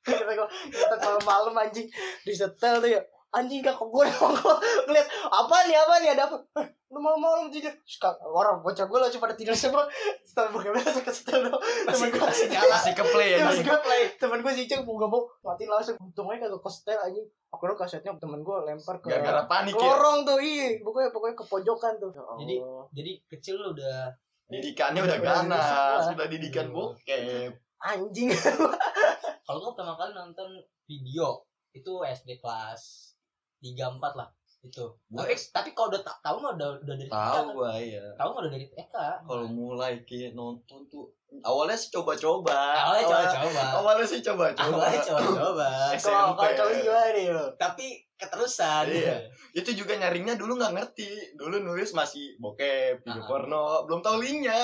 [0.09, 1.87] kita gue kita malam malam anjing.
[2.21, 3.01] Di setel tuh ya.
[3.29, 4.03] Anjing kakak gue
[4.87, 6.39] ngeliat apa nih apa nih ada apa?
[6.55, 9.83] Eh, lu malam malam tidur Suka, orang bocah gue langsung pada tidur semua.
[10.23, 12.71] Setel bokep langsung ke setel dong temen gue masih nyala.
[12.71, 15.67] Masih ke play Ya, masih gue play temen gue si Icang mau gak mau matiin
[15.67, 15.99] langsung.
[15.99, 17.27] Untungnya kagak ke setel anjing.
[17.47, 19.83] Akhirnya kasetnya temen gue lempar ke Gara-gara panik ya.
[19.83, 20.79] lorong tuh iya.
[20.79, 22.09] Pokoknya pokoknya ke pojokan tuh.
[22.09, 22.23] Ya.
[22.37, 22.55] Jadi
[22.93, 24.07] jadi kecil lu udah
[24.47, 27.51] Didikannya udah Udah- udah ganas, sudah didikan bokep.
[27.77, 28.31] anjing
[29.47, 30.49] kalau gue pertama kali nonton
[30.83, 31.39] video
[31.71, 33.15] itu SD kelas
[33.57, 34.27] tiga empat lah
[34.59, 34.83] itu.
[35.07, 37.07] Gua Tapi, tapi kalau udah ta- tahu mah udah udah dari.
[37.07, 38.03] Tahu gua ya.
[38.17, 38.95] Tahu mah udah dari TK.
[39.23, 41.07] Kalau mulai kayak nonton tuh
[41.45, 42.57] awalnya sih coba-coba.
[42.83, 43.61] awalnya coba-coba.
[43.79, 44.75] Awalnya sih coba-coba.
[44.75, 45.67] Awalnya coba-coba.
[46.03, 46.35] kalau SMP.
[46.35, 47.85] kalau cowok gimana nih lo tapi
[48.17, 48.85] keterusan.
[48.89, 49.15] Iya.
[49.53, 51.09] Itu juga nyarinya dulu nggak ngerti.
[51.37, 53.27] Dulu nulis masih bokep, video Ah.
[53.29, 54.57] porno, belum tahu linknya.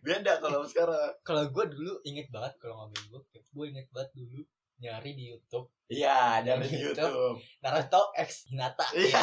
[0.00, 1.12] Beda kalau sekarang.
[1.22, 4.40] Kalau gue dulu inget banget kalau ngomongin bokep, gue inget banget dulu
[4.76, 6.90] nyari di YouTube Iya, dari Gitu.
[6.92, 7.38] YouTube.
[7.62, 8.84] Naruto X Hinata.
[8.92, 9.22] Iya.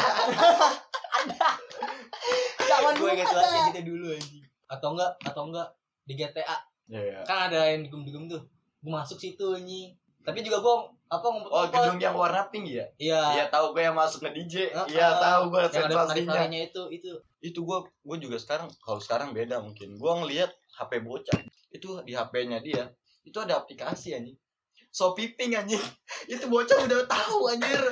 [2.70, 4.44] zaman gue inget banget ada gitu dulu anjing.
[4.66, 5.68] Atau enggak, atau enggak
[6.04, 7.20] di GTA Iya.
[7.24, 8.42] kan ada yang digum-digum tuh.
[8.80, 9.92] Gue masuk situ anjing.
[10.24, 10.76] Tapi juga gue
[11.18, 12.86] apa ngumpet Oh, gedung yang warna pink ya?
[12.98, 13.22] Iya.
[13.38, 14.74] Iya, tahu gue yang masuk ke DJ.
[14.90, 15.12] Iya, ah.
[15.22, 16.42] tahu gue sensasinya.
[16.50, 17.10] itu, itu.
[17.40, 19.96] Itu gue gue juga sekarang kalau sekarang beda mungkin.
[19.96, 21.38] Gue ngelihat HP bocah.
[21.70, 22.90] Itu di HP-nya dia.
[23.22, 24.36] Itu ada aplikasi anjing.
[24.94, 25.82] Shopee Pink anjing.
[26.32, 27.82] Itu bocah udah tahu anjir.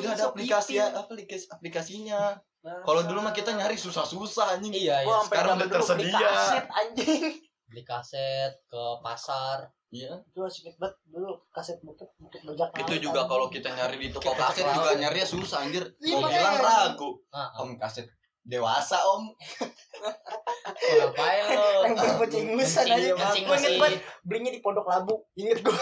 [0.00, 2.38] Udah ada aplikasi aplikasi aplikasinya.
[2.64, 4.72] Kalau dulu mah kita nyari susah-susah anjing.
[4.72, 5.16] Iya, iya.
[5.28, 6.16] sekarang udah tersedia.
[6.16, 7.43] kaset anjing
[7.74, 9.66] Beli kaset ke pasar.
[9.90, 10.14] Iya.
[10.30, 14.30] Itu asik banget dulu kaset bukit bukit bajak Itu juga kalau kita nyari di toko
[14.38, 15.82] kaset juga nyarinya susah anjir.
[15.98, 17.18] Iya, Mau bilang ragu.
[17.34, 18.06] Om kaset
[18.46, 19.26] dewasa om.
[20.74, 21.96] Oh, ngapain lo yang
[22.28, 25.72] ingusan Kencing, aja kencing Gua inget banget belinya di Pondok Labu inget gue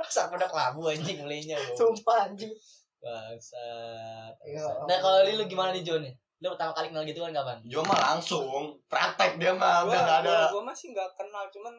[0.00, 2.48] Masa pondok labu anjing belinya sumpah anjing
[2.96, 4.34] Bangsat.
[4.48, 6.16] Ya Nah kalau lu gimana nih Jo nih?
[6.36, 7.58] Lu pertama kali kenal gitu kan kapan?
[7.64, 8.46] Gua mah langsung
[8.86, 10.30] praktek dia mah Gua, udah nggak ada.
[10.44, 11.74] gua, gua masih nggak kenal cuman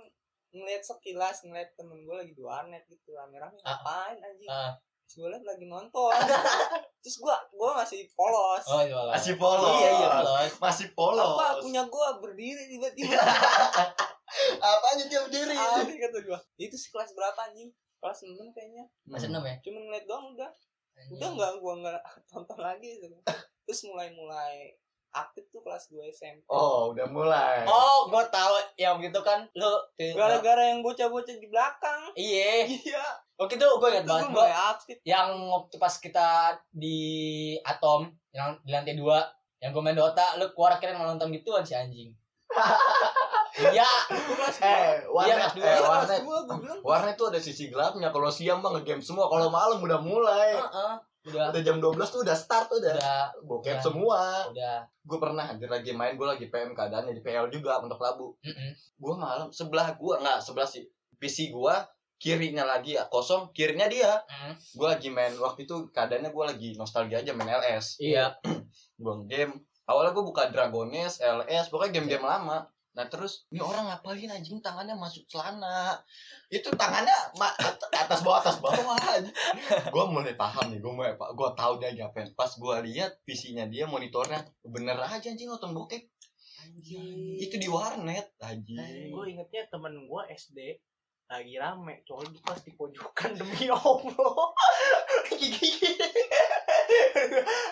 [0.50, 3.78] ngeliat sekilas ngeliat temen gue lagi di warnet gitu rame-rame Ah.
[3.78, 4.72] ngapain anjing Ah.
[5.04, 6.12] terus gue liat lagi nonton
[7.04, 9.14] terus gue gue masih polos Oh iya lah.
[9.14, 9.76] Masih polos.
[9.76, 10.52] Iya iya polos.
[10.58, 11.36] Masih polos.
[11.36, 13.20] apa punya gue berdiri tiba-tiba
[14.60, 15.54] Apanya dia berdiri?
[15.54, 19.56] aneh kata gue itu sih kelas berapa anjing kelas 6 kayaknya Masih enam ya?
[19.60, 20.52] cuman ngeliat doang udah
[21.12, 23.18] udah nggak gue nggak tonton lagi gitu.
[23.68, 24.72] Terus mulai-mulai
[25.10, 27.66] aktif tuh kelas 2 SMP Oh, udah mulai.
[27.66, 29.68] Oh, gua tahu yang begitu kan lu
[30.14, 32.64] gara-gara yang bocah-bocah di belakang Iya.
[32.66, 33.04] iya
[33.36, 36.30] Waktu itu gue ingat banget gue mulai aktif yang waktu pas kita
[36.70, 37.00] di
[37.62, 39.22] Atom yang di lantai dua
[39.58, 42.16] yang gue main Dota lu keluar akhirnya mau nonton gituan si anjing.
[43.58, 45.66] Iya, kelas Eh, warnet, kelas dua.
[45.66, 46.22] eh, Iya, kelas warnet.
[46.22, 48.10] dua gue bilang Warnet tuh ada sisi gelapnya.
[48.10, 49.26] Kalau siang mah ngegame semua.
[49.26, 50.54] Kalau malam udah mulai.
[50.54, 50.94] Heeh.
[51.28, 52.96] Udah Udah jam 12 tuh udah start udah.
[52.96, 53.84] udah Bokep Udah.
[53.84, 54.22] semua.
[54.52, 54.78] udah.
[55.04, 58.36] Gue pernah anjir lagi main, gue lagi PM keadaannya di PL juga untuk labu.
[59.00, 60.88] Gue malam sebelah gue nggak sebelah sih.
[61.18, 61.76] PC gue
[62.18, 64.18] kirinya lagi ya kosong, kirinya dia.
[64.26, 64.54] Mm.
[64.74, 68.02] Gue lagi main waktu itu keadaannya gue lagi nostalgia aja main LS.
[68.02, 68.34] Iya.
[69.02, 69.54] Gue game.
[69.88, 72.68] Awalnya gue buka Dragones, LS, pokoknya game-game lama.
[72.98, 74.58] Nah terus ini orang ngapain anjing?
[74.58, 76.02] Tangannya masuk celana.
[76.50, 77.14] Itu tangannya
[77.94, 78.74] atas bawah atas bawah
[79.94, 83.70] gue mulai paham nih gue mulai pak gue tahu dia ngapain pas gue lihat PC-nya
[83.70, 86.10] dia monitornya bener aja anjing nonton bokep.
[87.38, 89.14] Itu di warnet anjing.
[89.14, 90.82] Gue ingetnya temen gue SD
[91.28, 94.58] lagi rame cowok di pas di pojokan demi allah.
[95.30, 95.94] Gigi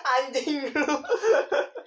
[0.06, 0.94] anjing lu.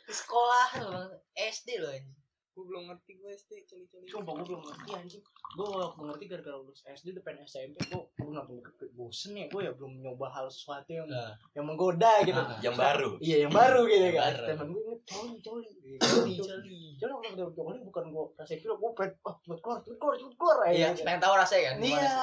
[0.03, 1.03] Di sekolah lu,
[1.37, 2.18] SD loh anjing.
[2.59, 4.03] Gue belum ngerti gue SD coli-coli.
[4.05, 4.89] Sumpah gue belum ngerti.
[4.91, 5.23] Anjing.
[5.49, 9.47] Gue waktu ngerti gara-gara lulus SD depan SMP gue gue bokep bosen ya.
[9.47, 11.31] Gue ya belum nyoba hal sesuatu yang Nah.
[11.53, 12.35] yang menggoda gitu.
[12.35, 12.59] Ah.
[12.59, 13.15] yang baru.
[13.17, 14.33] Iya yang baru gitu Yang kan.
[14.35, 14.45] baru.
[14.45, 15.69] temen gue inget coli coli.
[15.97, 16.79] Coli, coli.
[16.99, 17.77] Jangan kalau udah coli.
[17.81, 20.57] Bukan gue rasa kira gue pengen ah cepet keluar cepet keluar cepet keluar.
[20.67, 21.01] Iya, gitu.
[21.01, 21.75] pengen tahu rasanya kan.
[21.79, 22.15] Iya,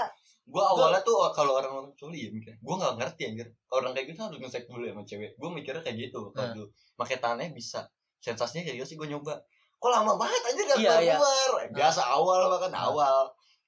[0.46, 3.48] gue awalnya tuh oh, kalau orang orang coli ya mikir gue nggak ngerti anjir.
[3.68, 5.30] Orang kayak gitu harus ngesek dulu ya sama cewek.
[5.34, 6.54] Gue mikirnya kayak gitu kalau Nah.
[6.54, 6.66] dulu.
[6.94, 7.88] Pakai tangannya bisa.
[8.16, 9.38] Sensasinya kayak gitu sih gue nyoba
[9.76, 11.14] kok lama banget anjir gak Iya, keluar iya.
[11.16, 12.82] keluar biasa awal bahkan Nah.
[12.86, 13.16] awal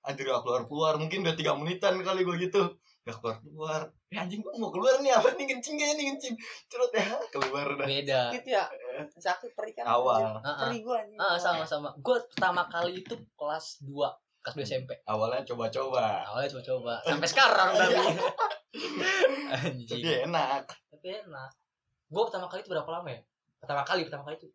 [0.00, 2.62] anjir gak keluar keluar mungkin udah tiga menitan kali gue gitu
[3.02, 6.34] gak keluar keluar ya anjing gue mau keluar nih apa nih kencing kayaknya nih kencing
[6.66, 8.20] cerut ya keluar dah Beda.
[8.32, 8.64] gitu ya
[9.14, 10.56] sakit perih kan awal Heeh.
[10.62, 11.88] perih gue anjing Ah, sama-sama.
[11.96, 13.96] Gue pertama kali itu kelas 2
[14.38, 14.90] kelas 2 SMP.
[15.04, 17.94] awalnya coba-coba Awalnya coba-coba sampai sekarang tapi.
[18.68, 20.02] tapi Anjing.
[20.26, 21.50] enak Tapi enak.
[22.06, 23.20] Gue pertama kali itu berapa lama ya?
[23.58, 24.48] Pertama kali, pertama kali itu.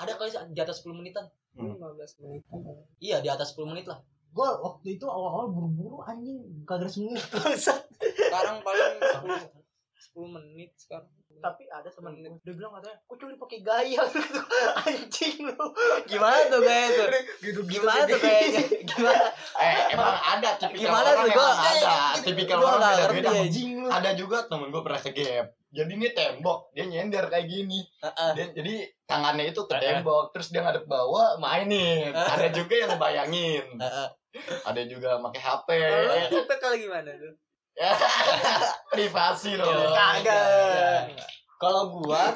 [0.00, 1.28] Ada kali di atas 10 menitan.
[1.52, 1.76] Hmm.
[1.76, 2.42] 15 menit
[2.98, 4.00] Iya, di atas 10 menit lah.
[4.30, 6.86] gue waktu itu awal-awal buru-buru anjing kagak
[7.26, 7.82] bangsat.
[7.98, 9.50] sekarang paling 10
[10.14, 11.10] 10 menit sekarang
[11.40, 14.40] Tapi ada teman gue dia bilang katanya, kok coli pakai gaya gitu.
[14.78, 15.66] Anjing lu.
[16.04, 17.04] Gimana tuh kayak itu?
[17.42, 18.60] Gitu Gimana tuh kayaknya?
[18.84, 19.24] Gimana?
[19.64, 21.32] eh emang ada tipikal Gimana orang tuh?
[21.32, 23.30] Gua- emang ada tipikal orang beda ngerti beda.
[23.34, 23.70] Anjing.
[23.90, 28.30] Ada juga temen gue pernah ke gap jadi ini tembok dia nyender kayak gini Heeh.
[28.34, 28.74] dia, jadi
[29.06, 30.02] tangannya itu ke Heeh.
[30.02, 34.08] tembok terus dia ngadep bawah mainin ada juga yang bayangin Heeh.
[34.62, 35.68] ada juga pakai HP
[36.30, 37.34] tipe kalau gimana tuh
[38.92, 39.88] privasi loh Iya.
[39.94, 41.00] Kagak.
[41.56, 42.34] Kalau gua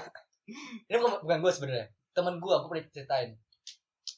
[0.88, 1.86] ini bukan, bukan gua sebenarnya.
[2.12, 3.36] Teman gua aku pernah ceritain.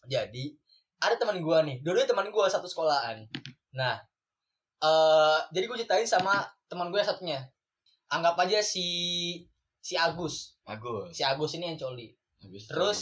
[0.06, 0.54] Jadi
[0.98, 3.26] ada teman gua nih, dua-duanya teman gua satu sekolahan.
[3.74, 3.98] Nah,
[4.76, 7.40] eh jadi gua ceritain sama teman gue yang satunya.
[8.06, 8.86] Anggap aja si
[9.78, 10.58] si Agus.
[10.66, 12.10] bagus Si Agus ini yang coli.
[12.42, 12.98] Habis Terus.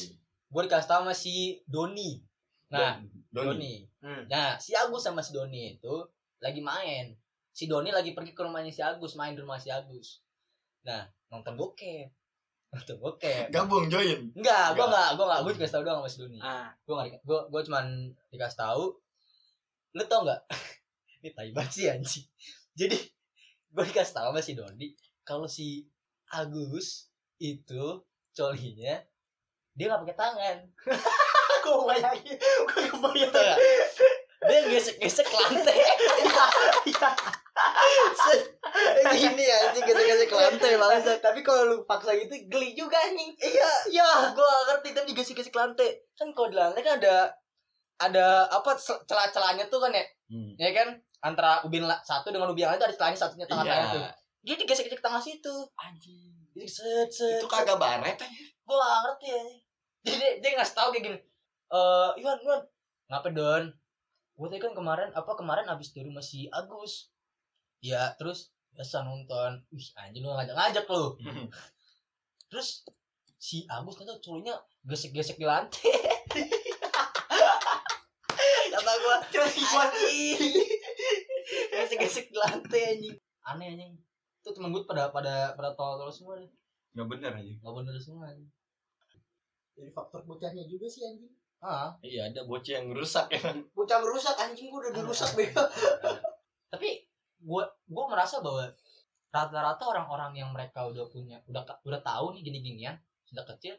[0.48, 2.20] Gue dikasih tahu sama si Doni.
[2.70, 3.00] Nah,
[3.32, 3.58] Doni.
[3.58, 3.74] Doni.
[3.98, 4.22] Hmm.
[4.28, 5.94] Nah, si Agus sama si Doni itu
[6.38, 7.16] lagi main.
[7.50, 10.20] Si Doni lagi pergi ke rumahnya si Agus, main di rumah si Agus.
[10.84, 12.10] Nah, nonton bokep.
[12.74, 13.54] Nonton bokep.
[13.54, 14.90] gabung join Enggak, gua Enggak.
[14.90, 16.38] enggak, gua enggak, gua dikasih tahu doang sama si Doni.
[16.42, 17.86] Ah, Gua enggak, gua gua cuman
[18.30, 18.84] dikasih tahu.
[19.94, 20.40] Lu tau enggak?
[21.24, 22.28] Ini tai banget sih anjing.
[22.76, 23.00] Jadi
[23.72, 24.92] gua dikasih tahu sama si Doni
[25.24, 25.88] kalau si
[26.28, 27.08] Agus
[27.40, 28.04] itu
[28.36, 29.00] colinya
[29.72, 30.56] dia nggak pakai tangan.
[31.64, 33.32] gue bayangin, gue kebayang.
[33.32, 33.56] Nggak?
[34.44, 35.80] Dia gesek-gesek lantai.
[36.84, 37.08] Iya.
[38.12, 38.42] Set.
[39.16, 41.24] Gini anjing gesek-gesek lantai banget.
[41.24, 43.32] Tapi kalau lu paksa gitu geli juga anjing.
[43.40, 46.04] Iya, ya, gua ngerti tapi gesek-gesek lantai.
[46.20, 47.32] Kan kalau di lantai kan ada
[47.96, 50.56] ada apa celah-celahnya tuh kan ya Hmm.
[50.58, 50.88] ya kan
[51.24, 54.04] antara ubin satu dengan ubin yang lain tuh ada celahnya satunya tengah-tengah tuh.
[54.04, 54.12] Iya.
[54.44, 55.54] dia digesek-gesek tengah situ.
[55.80, 56.36] Anjing.
[56.52, 58.28] jadi set set Itu kagak baret aja.
[58.64, 59.42] gue gak ngerti ya
[60.04, 61.18] jadi dia, ngasih tahu kayak gini
[61.72, 62.60] eh Iwan Iwan
[63.08, 63.64] ngapa don?
[64.36, 67.08] Gue tadi kan kemarin apa kemarin abis dari rumah si Agus.
[67.80, 69.64] Ya terus biasa nonton.
[69.72, 71.16] Wih anjing lu ngajak-ngajak lu.
[72.52, 72.84] Terus
[73.40, 75.88] si Agus kata cowoknya gesek-gesek di lantai.
[78.74, 79.16] Kata gua
[79.86, 80.73] anjing
[81.98, 83.92] gesek-gesek di lantai anjing aneh anjing
[84.40, 86.50] itu temen gue pada pada pada tol-tol semua deh
[86.94, 87.52] Nggak bener aja.
[87.58, 88.50] nggak bener semua anjing
[89.74, 91.32] Jadi faktor bocahnya juga sih anjing.
[91.58, 93.42] ah Iya, ada bocah yang rusak ya.
[93.74, 95.58] Bocah ngerusak anjing gua udah dirusak bego.
[96.72, 97.02] tapi
[97.42, 98.70] gua gua merasa bahwa
[99.34, 102.94] rata-rata orang-orang yang mereka udah punya udah udah tahu nih gini-ginian
[103.26, 103.74] sudah kecil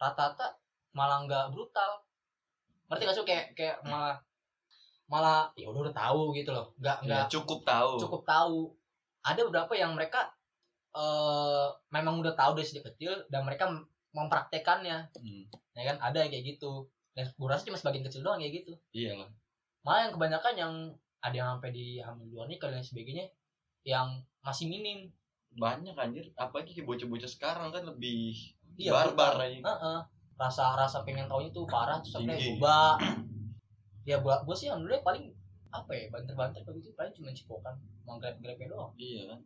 [0.00, 0.56] rata-rata
[0.96, 2.00] malah nggak brutal
[2.88, 4.16] ngerti gak sih kayak kayak malah
[5.06, 8.00] malah ya udah udah tahu gitu loh nggak Ya, nggak cukup tahu.
[8.00, 8.72] cukup tahu
[9.20, 10.32] ada beberapa yang mereka
[10.92, 15.44] eh memang udah tahu dari sejak kecil dan mereka mem- mempraktekannya Hmm.
[15.72, 18.72] ya kan ada yang kayak gitu dan gue rasa cuma sebagian kecil doang kayak gitu
[18.92, 19.30] Iya lah.
[19.82, 20.72] malah yang kebanyakan yang
[21.18, 23.26] ada yang sampai di hamil luar nikah dan sebagainya
[23.82, 24.08] yang
[24.40, 25.10] masih minim
[25.54, 26.34] Banyak anjir.
[26.34, 28.34] Apalagi kayak bocah-bocah sekarang kan lebih
[28.74, 29.54] Iya, barbar aja.
[29.54, 29.98] Heeh.
[30.34, 32.58] rasa rasa pengen tahu itu parah terus akhirnya Tinggi.
[34.04, 35.32] Ya buat gue sih alhamdulillah paling
[35.74, 37.74] apa ya banter-banter begitu paling cuma cipokan
[38.06, 39.40] mau grab grabnya doang Iya kan.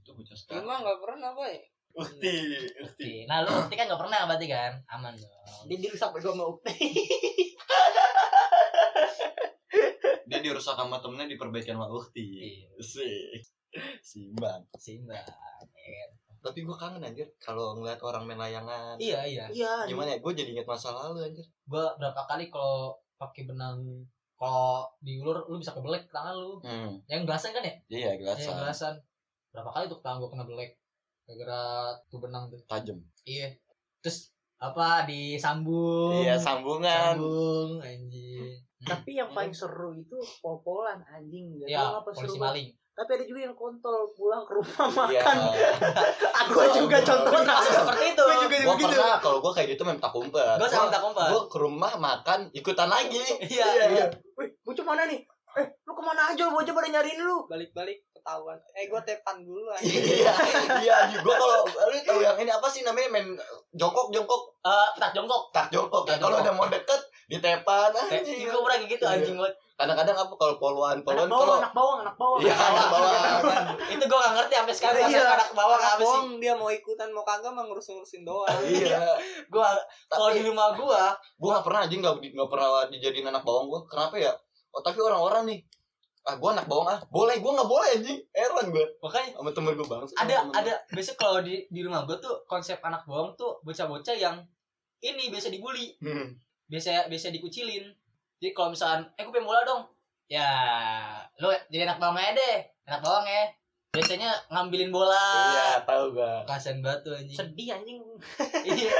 [0.00, 0.64] Itu bocah sekarang.
[0.64, 1.60] Cuma nggak pernah apa ya?
[1.92, 2.36] Ukti,
[2.80, 3.12] ukti.
[3.28, 5.28] Nah lu berarti kan gak pernah berarti kan aman dong
[5.68, 6.72] Dia dirusak sama Ukti.
[10.28, 12.24] Dia dirusak sama temennya diperbaikan sama ukti.
[12.40, 12.68] Iya.
[12.80, 13.36] Sih.
[14.00, 14.64] Simbang.
[14.80, 16.10] Simba ya kan?
[16.42, 18.96] Tapi gua kangen anjir kalau ngeliat orang main layangan.
[18.96, 19.84] iya iya Iya.
[19.86, 20.18] Gimana ya?
[20.24, 21.44] Gue jadi inget masa lalu anjir.
[21.44, 23.78] gue berapa kali kalau pakai benang
[24.34, 26.98] kalau diulur lu bisa kebelek tangan lu Hmm.
[27.06, 28.54] yang gelasan kan ya Iya, yang gelasan.
[28.56, 28.94] gelasan
[29.50, 30.70] berapa kali tuh tangan gue kena belek
[31.22, 31.62] gara-gara
[32.04, 32.98] tuh benang tuh Tajam.
[33.22, 33.46] iya
[34.00, 37.14] terus apa disambung Iya, sambungan.
[37.14, 41.54] sambung anjing Tapi yang paling seru itu pol-polan anjing.
[41.56, 42.26] Gak ya apa seru.
[42.26, 42.42] polisi banget.
[42.42, 45.24] maling Tapi ada juga yang kontol pulang ke rumah Iya.
[45.24, 45.36] makan.
[46.42, 47.54] Aku juga contohnya.
[47.54, 48.92] Masih seperti itu Gue juga Gua begitu.
[48.92, 50.56] pernah kalau gua kayak gitu main tak umpet.
[50.56, 53.24] gue sama tak kompak Gua ke rumah makan ikutan lagi.
[53.42, 54.06] iya Iya.
[54.34, 55.24] Wih, bocah mana nih?
[55.52, 56.44] Eh, lu ke mana aja?
[56.46, 57.44] Bocah pada nyariin lu.
[57.44, 58.56] Balik-balik ketahuan.
[58.72, 59.84] Eh gue tepan dulu aja.
[59.84, 60.32] Iya,
[60.78, 60.96] iya.
[61.18, 63.24] Gua kalau lu tahu yang ini apa sih namanya main
[63.70, 66.04] jongkok jongkok eh tak jongkok tak jongkok.
[66.04, 68.44] Tak Kalau udah mau deket ditepan kayak anjing.
[68.44, 69.14] gue pernah kayak gitu Iya.
[69.14, 72.38] anjing banget Kadang-kadang apa kalau poluan Anak poluan bawang, kalau anak bawang, anak bawang.
[72.38, 73.66] Iya, anak bawang.
[73.90, 75.22] itu gue gak ngerti sampai sekarang Iya.
[75.26, 78.58] anak bawah Anak apa sih dia mau ikutan mau kagak mah ngurus-ngurusin doang.
[78.62, 79.18] Iya.
[79.50, 79.66] gue
[80.06, 81.02] kalau di rumah gue
[81.42, 83.82] gua nggak pernah aja nggak nggak pernah dijadiin anak bawang gua.
[83.90, 84.30] Kenapa ya?
[84.70, 85.60] Oh, tapi orang-orang nih
[86.22, 89.74] ah gua anak bawang ah boleh gua nggak boleh anjing heran gua makanya sama temen
[89.74, 93.58] gua bang ada ada biasa kalau di di rumah gue tuh konsep anak bawang tuh
[93.66, 94.38] bocah-bocah yang
[95.02, 96.30] ini biasa dibully hmm.
[96.70, 97.90] biasa biasa dikucilin
[98.42, 99.86] jadi kalau misalkan eh gue pengen bola dong.
[100.26, 100.50] Ya
[101.38, 102.58] lo jadi anak bawang aja deh.
[102.90, 103.46] Anak bawang ya.
[103.94, 105.54] Biasanya ngambilin bola.
[105.54, 106.42] Iya tahu gua.
[106.42, 107.38] Kasian banget tuh anjing.
[107.38, 108.02] Sedih anjing.
[108.74, 108.90] iya.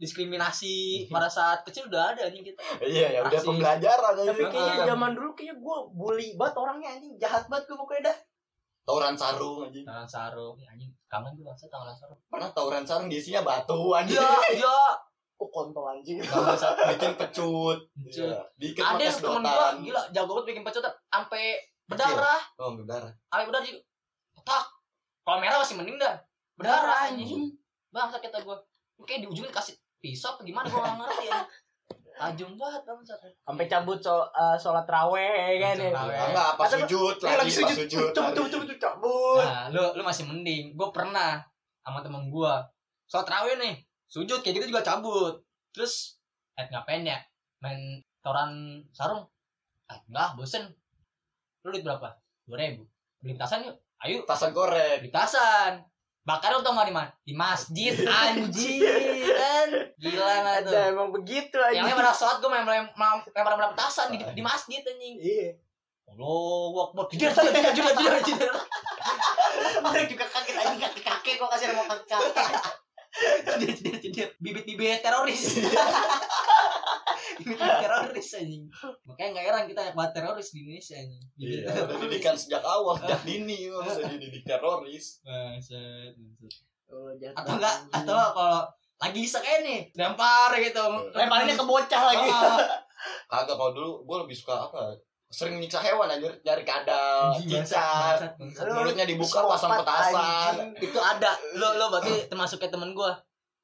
[0.00, 2.56] Diskriminasi pada saat kecil udah ada anjing kita.
[2.80, 7.12] Iya ya udah pembelajaran aja Tapi kayaknya zaman dulu kayaknya gue bully banget orangnya anjing.
[7.20, 8.18] Jahat banget gue pokoknya dah.
[8.88, 9.84] tawuran sarung anjing.
[9.84, 10.56] Tangan sarung.
[10.56, 12.16] Ya, anjing kangen gue masa tangan sarung?
[12.32, 14.16] Pernah tawuran sarung diisinya batu anjing.
[14.16, 14.78] Iya iya
[15.42, 16.22] Kok kontol anjing.
[16.22, 16.86] Sarung.
[16.94, 18.30] bikin pecut Pecut.
[18.30, 18.38] Iya.
[18.54, 21.58] dikit ada yang temen gua gila jago banget bikin pecah sampai
[21.90, 23.82] berdarah oh berdarah sampai berdarah juga
[24.46, 24.64] tak
[25.26, 26.14] kalau merah masih mending dah
[26.54, 27.50] berdarah anjing
[27.90, 28.54] bang sakit gua
[28.94, 31.40] Oke di ujungnya kasih pisau apa gimana gua nggak ngerti ya
[32.12, 32.98] tajam banget bang
[33.42, 35.90] Sampai cabut sol, eh, sholat raweh kan ya.
[35.90, 36.14] Raweh.
[36.14, 37.76] Ya, enggak apa sujud Iya, lagi lagi sujud.
[37.90, 39.42] sujud cabut, cabut, cabut, cabut.
[39.42, 41.42] nah lu lu masih mending gua pernah
[41.82, 42.62] sama temen gua
[43.10, 43.74] sholat raweh nih
[44.12, 45.40] sujud kayak gitu juga cabut
[45.72, 46.20] terus
[46.60, 47.16] eh ngapain ya
[47.64, 49.24] main toran sarung
[49.88, 50.68] ah enggak bosen
[51.64, 52.12] lu duit berapa
[52.44, 52.84] dua ribu
[53.24, 55.80] beli petasan yuk ayo tasan korek di tasan
[56.22, 58.84] bakar tau nggak di mana di masjid anjing
[59.32, 61.96] kan gila nggak tuh Ada emang begitu yang anjing.
[61.96, 65.56] lain pada sholat gue main main main main petasan di, di masjid anjing Iya.
[66.12, 68.52] Allah wakbar jujur jujur jujur jujur jujur
[69.82, 72.52] Mereka juga kaget anjing kaki-kaki kok kasih remote kaki.
[73.60, 75.42] jujur jujur jujur bibit bibit teroris
[77.44, 78.64] bibit teroris anjing
[79.04, 83.20] makanya nggak heran kita buat teroris di Indonesia anjing Iya, udah didikan sejak awal, sejak
[83.24, 85.20] dini harus dididik teroris.
[87.16, 87.36] Jatuh.
[87.40, 88.60] atau enggak atau kalau
[89.00, 92.28] lagi iseng aja nih lempar gitu lemparinnya ke bocah lagi.
[92.28, 92.60] Ah,
[93.26, 94.92] Kagak kalau dulu gue lebih suka apa?
[95.32, 98.20] Sering nyiksa hewan anjir, nyari kadal, cicak,
[98.68, 100.76] mulutnya dibuka pasang petasan.
[100.76, 101.32] itu ada.
[101.56, 103.16] Lo lo berarti termasuk kayak temen gua.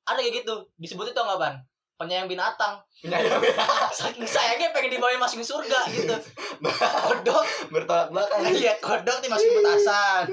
[0.09, 0.65] Ada kayak gitu.
[0.81, 1.55] Disebutnya tau nggak ban
[2.01, 2.81] penyayang binatang.
[3.05, 3.37] Penyayang
[4.01, 6.17] saking sayangnya pengen dibawa masukin surga gitu.
[7.05, 7.45] Kodok.
[7.69, 8.49] Bertolak belakang.
[8.49, 10.25] iya kodok dimasukin petasan.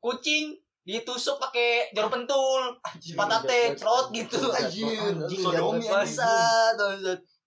[0.00, 0.56] Kucing
[0.88, 2.80] ditusuk pakai jarum pentul
[3.12, 4.40] patate celot gitu.
[4.48, 6.80] Anjir, sodomi bangsat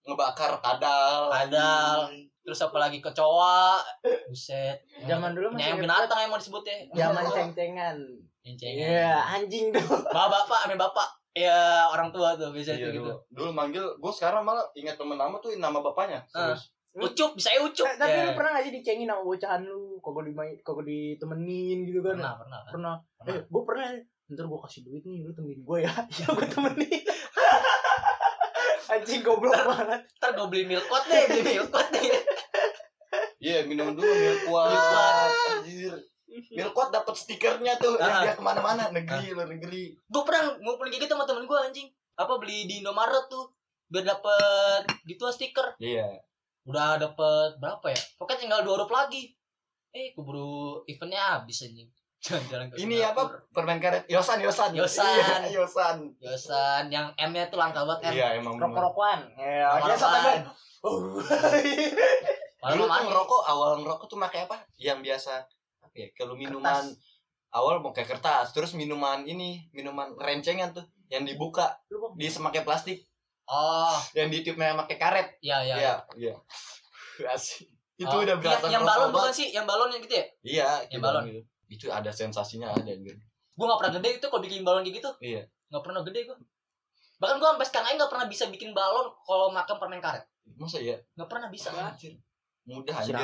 [0.06, 1.34] Ngebakar kadal.
[1.34, 2.14] kadal
[2.46, 3.82] terus apa lagi kecoa
[4.30, 7.98] buset Zaman dulu masih penyayang binatang emang disebutnya Zaman ceng-cengan.
[8.40, 8.78] Cencengan.
[8.80, 9.82] Iya, anjing tuh.
[10.06, 13.50] bapak bapak ame bapak ya orang tua tuh biasa Iya itu gitu dulu.
[13.52, 16.22] Manggil, gue sekarang malah ingat temen nama tuh nama bapaknya.
[16.26, 16.70] Serius.
[16.96, 18.24] ucup bisa ya ucup Eh, Tapi Ya.
[18.24, 20.00] lu pernah gak sih dicengin sama bocahan lu?
[20.00, 22.16] Kagak dimain, kagak ditemenin gitu kan?
[22.16, 22.72] pernah pernah kan?
[22.72, 22.96] Pernah.
[23.20, 23.34] Pernah.
[23.34, 23.86] Eh, gue pernah.
[24.26, 25.92] Ntar gue kasih duit nih, lu temenin gue ya.
[26.16, 26.88] Ya gue temenin.
[28.88, 30.02] anjing goblok banget.
[30.16, 32.04] ntar gue beli milkot deh beli milkot deh
[33.38, 34.72] Iya, minum dulu Milkwat.
[34.74, 35.32] Milkwat.
[35.62, 35.94] Anjir.
[36.52, 38.02] Milkwat dapat stikernya tuh, Ah.
[38.02, 39.94] yang dia ke mana-mana, negeri, luar negeri.
[39.96, 43.54] gue pernah ngumpulin kayak gitu sama temen gue anjing apa beli di Indomaret tuh
[43.86, 46.10] biar dapet gitu stiker Iya.
[46.66, 49.30] udah dapet berapa ya pokoknya tinggal dua huruf lagi
[49.92, 51.86] eh keburu eventnya habis anjing
[52.20, 53.22] jalan-jalan ke Ini apa?
[53.50, 54.04] Permen karet.
[54.06, 54.72] Yosan, Yosan.
[54.72, 55.06] Yosan.
[55.46, 55.98] Iya, Yosan.
[56.18, 58.70] Yosan yang M nya tuh langka banget M Iya, emang bener.
[58.72, 59.20] Rokok-rokokan.
[59.36, 59.86] Ya, Rokok-rokokan.
[59.86, 60.36] dia sampai.
[60.82, 60.98] Oh.
[62.66, 64.58] Dulu tuh ngerokok, awal ngerokok tuh pakai apa?
[64.76, 65.32] Yang biasa
[65.82, 66.08] apa ya?
[66.14, 66.84] Kalau minuman
[67.52, 71.78] awal mau kayak kertas, terus minuman ini, minuman rencengan tuh yang dibuka
[72.14, 73.06] di semakai plastik,
[73.46, 75.28] oh yang ditiupnya pakai karet.
[75.40, 76.34] iya iya Iya, iya.
[77.38, 77.70] Asik.
[77.96, 80.70] Itu Oh, udah yang, berasa yang balon bukan sih yang balon yang gitu ya Iya,
[80.84, 81.24] Yang itu balon.
[81.24, 81.42] Gitu.
[81.68, 83.18] Itu ada sensasinya ada anjir.
[83.56, 85.42] gue gak pernah gede itu kalau bikin balon kayak gitu Iya.
[85.70, 86.38] gak pernah gede gue
[87.16, 90.78] bahkan gue sampai sekarang aja gak pernah bisa bikin balon kalau makan permen karet Masa
[90.78, 91.00] ya?
[91.14, 92.20] gak pernah bisa Anjir.
[92.66, 93.16] Mudah anjir.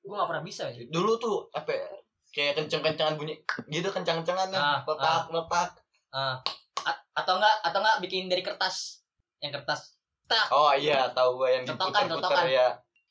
[0.00, 1.86] gue gak pernah bisa ya Dulu tuh apa ya?
[2.30, 3.34] Kayak kenceng-kencengan bunyi
[3.66, 5.68] gitu kencang-kencangan Ah, letak letak.
[6.08, 6.38] Ah.
[6.80, 9.02] A- atau enggak atau enggak bikin dari kertas
[9.38, 12.46] yang kertas tak Oh iya, tahu gua yang diputar-putar contohkan.
[12.46, 12.68] ya.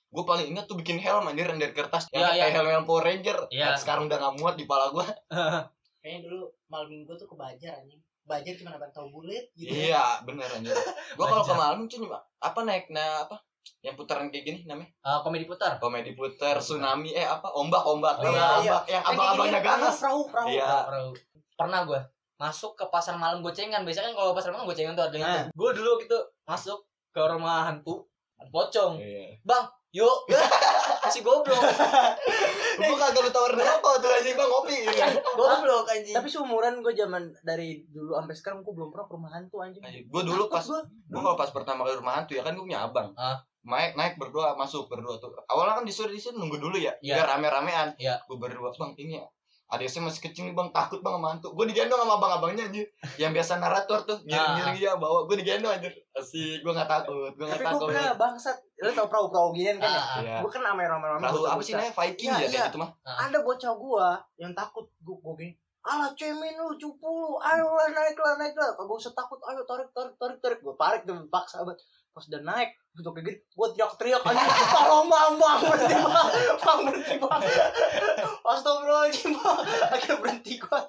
[0.10, 2.56] Gue paling ingat tuh bikin helm anjir yang dari kertas yang Iya, kayak iya.
[2.56, 3.38] helm yang Power Ranger.
[3.50, 3.66] Iya.
[3.68, 5.06] Nah, sekarang udah gak muat di pala gua.
[6.02, 8.02] Kayaknya dulu malam minggu tuh ke Bajar anjing.
[8.24, 9.70] Bajar cuma dapat tahu bulat gitu.
[9.70, 10.74] Iya, bener anjir.
[11.18, 13.38] Gua kalau ke malam tuh cuma apa naik nah apa?
[13.80, 14.90] Yang putaran kayak gini namanya?
[14.90, 17.50] Eh, komedi putar Komedi puter, tsunami eh apa?
[17.52, 18.16] Ombak-ombak.
[18.18, 19.96] Oh, Iya, iya, ombak yang abang-abangnya ganas.
[20.00, 20.48] Perahu, perahu.
[20.48, 20.72] Iya.
[20.86, 21.10] Perahu.
[21.52, 22.00] pernah gue
[22.38, 25.46] masuk ke pasar malam gocengan biasanya kan kalau pasar malam gocengan tuh ada yang Nah.
[25.52, 26.80] gue dulu gitu masuk
[27.12, 29.44] ke rumah hantu ada pocong Iya.
[29.90, 30.18] Yuk
[31.04, 31.58] masih goblok
[32.80, 34.78] Gua kagak ditawarin rokok tuh anjing Bang ngopi.
[35.36, 39.32] Goblok anjing Tapi seumuran gue zaman dari dulu sampai sekarang gue belum pernah ke rumah
[39.36, 39.84] hantu anjing.
[39.84, 40.80] Gue dulu pas gue
[41.12, 43.12] kalau pas pertama kali rumah hantu ya kan gue punya abang.
[43.20, 43.42] Ah.
[43.66, 45.34] Naik naik berdua masuk berdua tuh.
[45.52, 46.96] Awalnya kan disuruh di sini nunggu dulu ya.
[47.04, 47.20] Iya.
[47.20, 48.00] Biar rame-ramean.
[48.00, 48.24] Iya.
[48.30, 49.28] Gue berdua bang ini ya.
[49.70, 51.52] Ada saya masih kecil nih bang takut bang sama hantu.
[51.52, 52.88] Gue digendong sama abang-abangnya anjir.
[53.20, 55.28] Yang biasa narator tuh ngiring-ngiring dia bawa.
[55.28, 55.92] Gue digendong anjir.
[56.16, 57.36] Asik gue gak takut.
[57.36, 57.88] Gue Tapi gak gue takut.
[57.92, 58.58] pernah bangsat.
[58.80, 60.00] Lu tau perahu-perahu ginian kan ya?
[60.00, 60.36] Ah, Iya.
[60.40, 62.50] Gue kan ame rame-rame Perahu apa sih namanya Viking Iya, ya iya.
[62.50, 62.92] kayak gitu mah.
[63.04, 64.08] Ada bocah gua
[64.40, 65.52] yang takut gue gue gini.
[65.84, 67.36] Alah cemen lu cupu lu.
[67.40, 68.72] Ayo lah naik lah naik lah.
[68.76, 69.40] Kagak usah takut.
[69.48, 70.60] Ayo tarik tarik tarik tarik.
[70.64, 71.80] Gue tarik tuh paksa banget.
[72.10, 76.80] Pas udah naik, untuk kayak gitu, gue teriak-teriak aja, tolong bang, bang, berhenti bang, bang,
[76.90, 77.42] berhenti bang.
[78.44, 79.58] Astagfirullahaladzim bang,
[79.94, 80.80] akhirnya berhenti gue.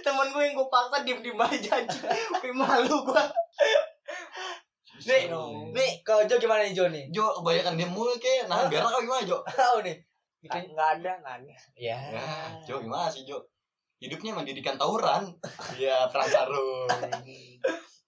[0.00, 2.04] Temen gue yang gue paksa diem-diem aja anjing,
[2.40, 3.22] Kayak malu gue.
[5.02, 5.40] Nih Iya.
[5.70, 9.00] nih kalau Jo gimana nih Jo nih Jo kebanyakan dia mulu kayak nah biar kau
[9.00, 9.40] gimana Jo?
[9.46, 9.96] tahu nih
[10.40, 11.54] bikin Nggak ada, nggak ada.
[11.74, 12.28] ya Ya,
[12.62, 13.40] Jo gimana sih Jo?
[13.98, 15.28] Hidupnya mendidikan tawuran.
[15.76, 16.88] Iya, perang sarung.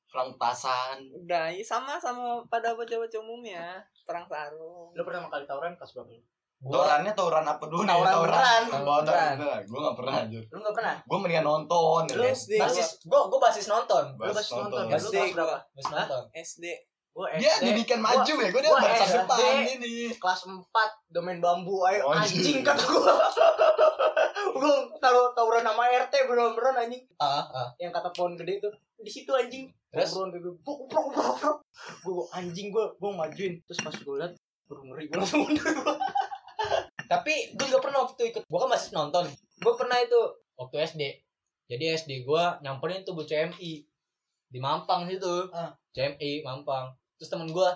[0.09, 1.05] Perang petasan.
[1.15, 3.81] Udah, ya sama sama pada bocah-bocah umumnya.
[4.03, 4.93] Perang sarung.
[4.93, 6.17] Lu pertama kali tawuran kelas berapa?
[6.63, 6.79] Lu?
[6.79, 8.07] Tawurannya tawuran apa dulu beneran.
[8.07, 9.03] Tawuran tawuran
[9.35, 9.61] beneran.
[9.67, 10.43] Gue gak pernah anjir.
[10.47, 10.95] Lu nggak pernah?
[11.03, 12.03] Gue mendingan nonton.
[12.07, 12.31] Lu ya.
[12.31, 12.53] SD.
[12.55, 14.71] basis gua gua basis nonton Bas basis nonton.
[14.71, 14.85] nonton.
[14.87, 14.95] ya?
[14.95, 15.57] Lu SD kelas berapa?
[15.75, 16.65] basis nonton SD.
[17.13, 18.49] Gue Dia didikan maju ya.
[18.49, 18.73] Gue dia
[19.05, 19.19] SD.
[19.27, 19.97] depan ini.
[20.17, 20.65] kelas 4
[21.13, 23.15] domain bambu ayo anjing kata gua
[24.63, 28.69] gua taruh tawuran sama RT beneran anjing ah ah yang kata pohon gede itu
[29.03, 30.15] di situ anjing Terus?
[30.15, 31.59] brok brok
[32.07, 34.33] gua anjing gua gua majuin terus pas gua liat
[34.71, 35.99] baru ngeri gua langsung mundur gua
[37.13, 38.43] tapi gue juga pernah waktu itu ikut.
[38.49, 39.25] Gue kan masih nonton.
[39.61, 40.19] Gue pernah itu
[40.57, 41.03] waktu SD
[41.73, 43.81] jadi SD gue nyamperin tuh bu CMI
[44.53, 45.49] di Mampang situ.
[45.57, 45.73] Ah.
[45.97, 46.93] CMI Mampang.
[47.17, 47.69] Terus temen gue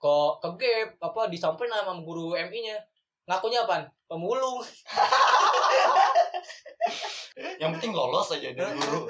[0.00, 2.80] kok ke gap apa disamperin sama guru MI nya
[3.28, 4.64] ngakunya apa pemulung.
[7.60, 9.04] Yang penting lolos aja dari guru.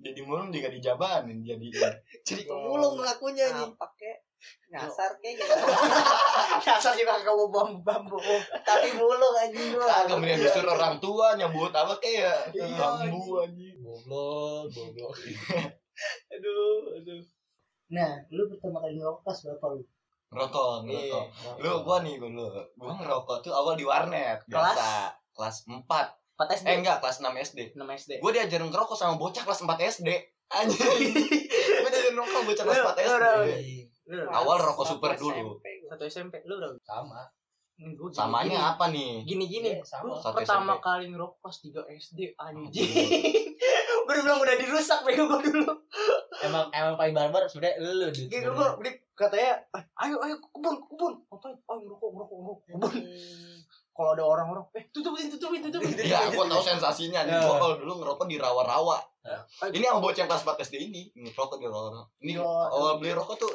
[0.00, 1.66] jadi mulung juga dijabanin jadi
[2.24, 3.68] Jadi pemulung ngakunya nih.
[3.68, 4.29] apa kek
[4.68, 5.54] nyasar kek gitu
[6.64, 8.16] Dasar juga kagak mau bambu-bambu.
[8.62, 9.84] Tapi mulung anjing gua.
[9.84, 15.14] kagak mending disuruh orang tua nyebut apa kayak Iya, bambu anjing Goblok, goblok.
[16.32, 17.20] Aduh, aduh.
[17.90, 19.82] Nah, lu pertama kali ngerokok pas berapa lu?
[20.30, 21.10] rokok Iya.
[21.10, 21.24] ngerokok
[21.58, 22.46] lu gua nih gua lu
[22.78, 26.66] gua ngerokok tuh awal di warnet biasa kelas 4 4 SD.
[26.70, 28.12] eh enggak kelas 6 SD 6 SD.
[28.22, 30.06] gua diajarin ngerokok sama bocah kelas 4 SD
[30.48, 30.86] anjing
[31.82, 33.50] gua diajarin ngerokok bocah kelas 4 SD
[34.10, 37.22] Lu awal rokok Satu super dulu SMP satu SMP lu udah Sama.
[37.80, 39.70] Gua gini- samanya apa nih gini-gini.
[39.72, 40.12] Iya, sama.
[40.12, 40.84] Gua Satu pertama SMP.
[40.84, 42.90] kali ngerokok pas 3 SD anjing.
[44.04, 45.64] gua udah bilang udah dirusak bego gua dulu.
[46.40, 50.48] Emang emang paling barbar sebenarnya lu Dut, Gitu gua di katanya, "Eh, ayo ayo ke
[50.50, 51.56] kebun, ke kebun." Ngapain?
[51.64, 52.64] Oh, ngerokok, ngerokok, ngerokok.
[52.66, 52.92] Kebun.
[53.90, 57.32] Kalau ada orang-orang, "Eh, tutupin, tutupin, tutupin." Iya, gua tahu sensasinya nih.
[57.32, 57.40] Ya.
[57.42, 58.96] Gua kalau dulu ngerokok di rawa-rawa.
[59.20, 59.40] Ayo.
[59.70, 62.04] Ini yang bocah kelas 4 SD ini ngerokok di rawa-rawa.
[62.18, 62.44] Ini Iya.
[62.44, 63.52] awal beli rokok tuh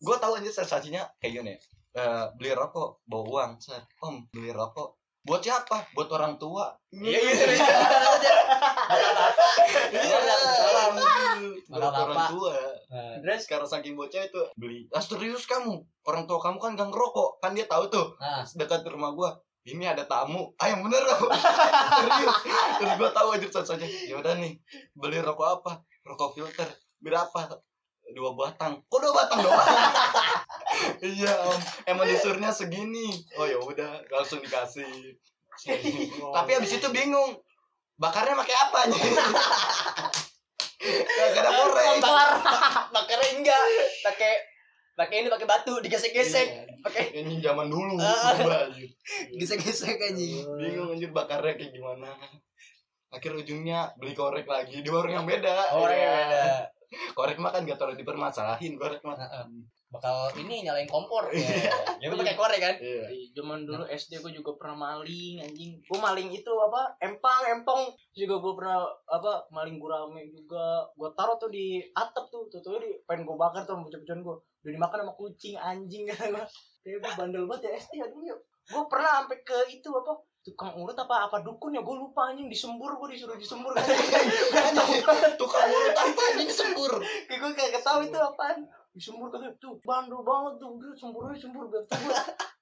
[0.00, 1.54] gua tahu aja sensasinya kayak gini.
[1.90, 3.82] Eh, beli rokok bawa uang, set.
[4.00, 4.96] Om, beli rokok.
[5.20, 5.84] Buat siapa?
[5.92, 6.72] Buat orang tua.
[6.88, 7.66] Iya, iya, iya.
[9.92, 10.18] Iya.
[11.68, 12.00] Buat Bapak.
[12.08, 12.54] orang tua.
[13.20, 14.88] Terus karena saking bocah itu beli.
[14.96, 15.84] Ah serius kamu?
[16.08, 17.44] Orang tua kamu kan gak ngerokok.
[17.44, 18.16] Kan dia tahu tuh.
[18.16, 19.36] Nah, dekat rumah gua
[19.68, 21.28] ini ada tamu ah yang bener loh
[22.00, 22.36] serius
[22.80, 24.56] terus gua tahu aja saja ya udah nih
[24.96, 27.60] beli rokok apa rokok filter berapa
[28.12, 28.78] dua batang.
[28.86, 29.58] Kok dua batang doang?
[31.00, 31.60] Iya om.
[31.84, 33.12] Emang disuruhnya segini.
[33.36, 35.12] Oh ya udah langsung dikasih.
[36.36, 37.36] Tapi abis itu bingung
[38.00, 39.02] bakarnya pakai apa nih?
[40.80, 42.00] Gak ada korek
[42.88, 43.60] bakarnya enggak.
[44.00, 44.32] Pakai
[44.96, 46.48] pakai ini pakai batu digesek-gesek.
[46.80, 48.00] Pakai ini zaman dulu.
[49.40, 50.44] Gesek-gesek anjing.
[50.56, 52.08] bingung anjir bakarnya kayak gimana.
[53.10, 55.74] Akhir ujungnya beli korek lagi di warung yang beda.
[55.76, 56.24] Orang yang Iya.
[56.24, 56.44] beda.
[57.20, 59.44] Korek mah kan gak terlalu dipermasalahin korek mah Heeh.
[59.90, 61.34] Bakal ini nyalain kompor.
[61.34, 61.50] Ya,
[61.98, 62.78] ya lu pakai korek kan?
[62.78, 65.82] iya zaman dulu SD gue juga pernah maling anjing.
[65.82, 66.94] Gue maling itu apa?
[67.02, 67.90] Empang, empong.
[68.14, 69.50] Juga gue pernah apa?
[69.50, 70.86] Maling gurame juga.
[70.94, 72.46] Gue taruh tuh di atap tuh.
[72.46, 74.36] Tuh tuh di pengen gue bakar tuh sama bocah-bocahan gue.
[74.62, 76.46] Udah dimakan sama kucing anjing kan gue.
[76.86, 78.36] Kayak gue bandel banget ya SD ya dulu ya.
[78.70, 80.12] Gue pernah sampai ke itu apa?
[80.50, 81.80] Tukang urut apa apa dukun ya?
[81.80, 82.50] Gue lupa anjing.
[82.50, 83.70] Disembur gue disuruh disembur.
[84.54, 84.74] Kan
[85.34, 86.90] tukang urut apa ini sempur
[87.24, 88.66] kayak gue kayak ketahui itu apaan.
[88.90, 90.74] Disembur katanya tuh bandel banget tuh.
[90.74, 91.64] Udah sembur aja sembur.
[91.66, 92.14] Biar gue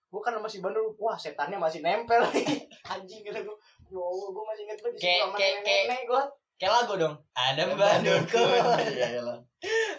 [0.09, 0.85] gue kan masih bandel.
[0.97, 2.45] Wah setannya masih nempel nih.
[2.93, 3.57] Anjing kata gue
[3.89, 6.23] ya Allah gue masih inget banget Kayak- disembur sama kayak- kayak- nenek gue
[6.59, 7.15] Kayak lagu dong.
[7.33, 8.43] Ada bandulku.
[8.91, 9.39] iya lah.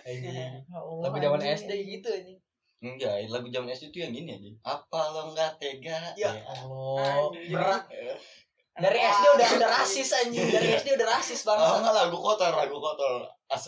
[0.03, 0.59] Anjing.
[0.69, 2.38] Oh, Lagu zaman SD gitu anjing.
[2.79, 6.31] Enggak lagu zaman SD itu yang gini aja apa lo nggak tega Ya.
[6.31, 7.27] Allah.
[7.27, 7.51] Anjing.
[7.51, 7.83] Berat.
[7.91, 8.15] Ya.
[8.79, 10.47] Dari SD udah udah rasis anjing.
[10.47, 11.75] Dari SD udah rasis oh bangsa.
[11.83, 13.31] enggak lagu kotor lagu kotor lah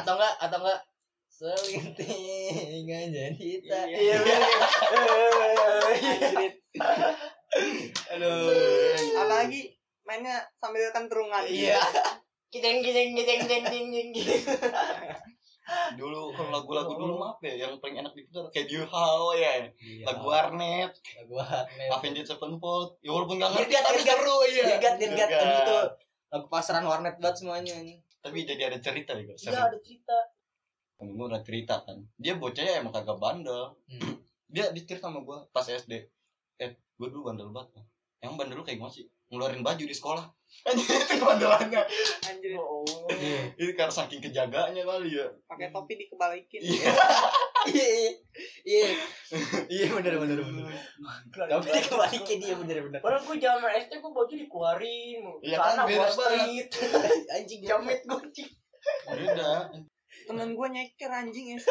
[0.00, 0.80] Atau enggak atau enggak
[1.28, 3.78] selintingan jadi kita.
[3.90, 4.50] iya bener.
[5.92, 6.54] Anjrit.
[8.16, 8.48] Aduh.
[9.14, 9.60] apalagi
[10.04, 11.76] mainnya sambil kentrungan Iya.
[12.48, 14.40] Kijeng kijeng kijeng kijeng kijeng kijeng.
[15.96, 19.64] Dulu kalau lagu-lagu dulu mah apa ya yang paling enak diputar kayak You How ya.
[20.04, 20.92] Lagu warnet.
[21.20, 21.88] Lagu warnet.
[21.88, 23.00] Avenged Sevenfold.
[23.00, 25.78] Ya walaupun gak ngerti tapi seru ya Dirgat dirgat itu
[26.34, 28.00] lagu pasaran warnet banget semuanya anjing.
[28.24, 30.16] tapi jadi ada cerita ya iya ada cerita.
[30.96, 32.00] Temen gue udah cerita kan.
[32.16, 33.76] Dia bocahnya emang kagak bandel.
[33.88, 34.20] Hmm.
[34.48, 35.92] dia dicerita sama gue pas SD
[36.62, 37.82] eh gue dulu bandel banget
[38.24, 39.04] emang bandel lu kayak gimana sih?
[39.28, 40.24] Ngeluarin baju di sekolah.
[40.64, 41.82] Anjir itu kebandelannya
[42.24, 42.56] anjir.
[42.56, 42.86] Oh
[43.58, 45.26] ini karena saking kejaganya kali ya.
[45.50, 46.60] Pakai topi dikebalikin.
[46.62, 46.92] Iya.
[47.64, 47.86] Iya.
[47.92, 48.12] Iya.
[48.64, 48.88] Iya
[49.68, 50.38] iya bener bener.
[50.40, 50.66] Bener.
[51.34, 52.98] Tapi dikembalikan dia bener bener.
[53.04, 56.68] Padahal gue zaman SD gue baju dikeluarin Iya kan, beda gua street.
[57.34, 58.48] Anjing Jamit gue cik
[59.08, 59.72] beda
[60.24, 61.68] temen gue nyeker anjing SD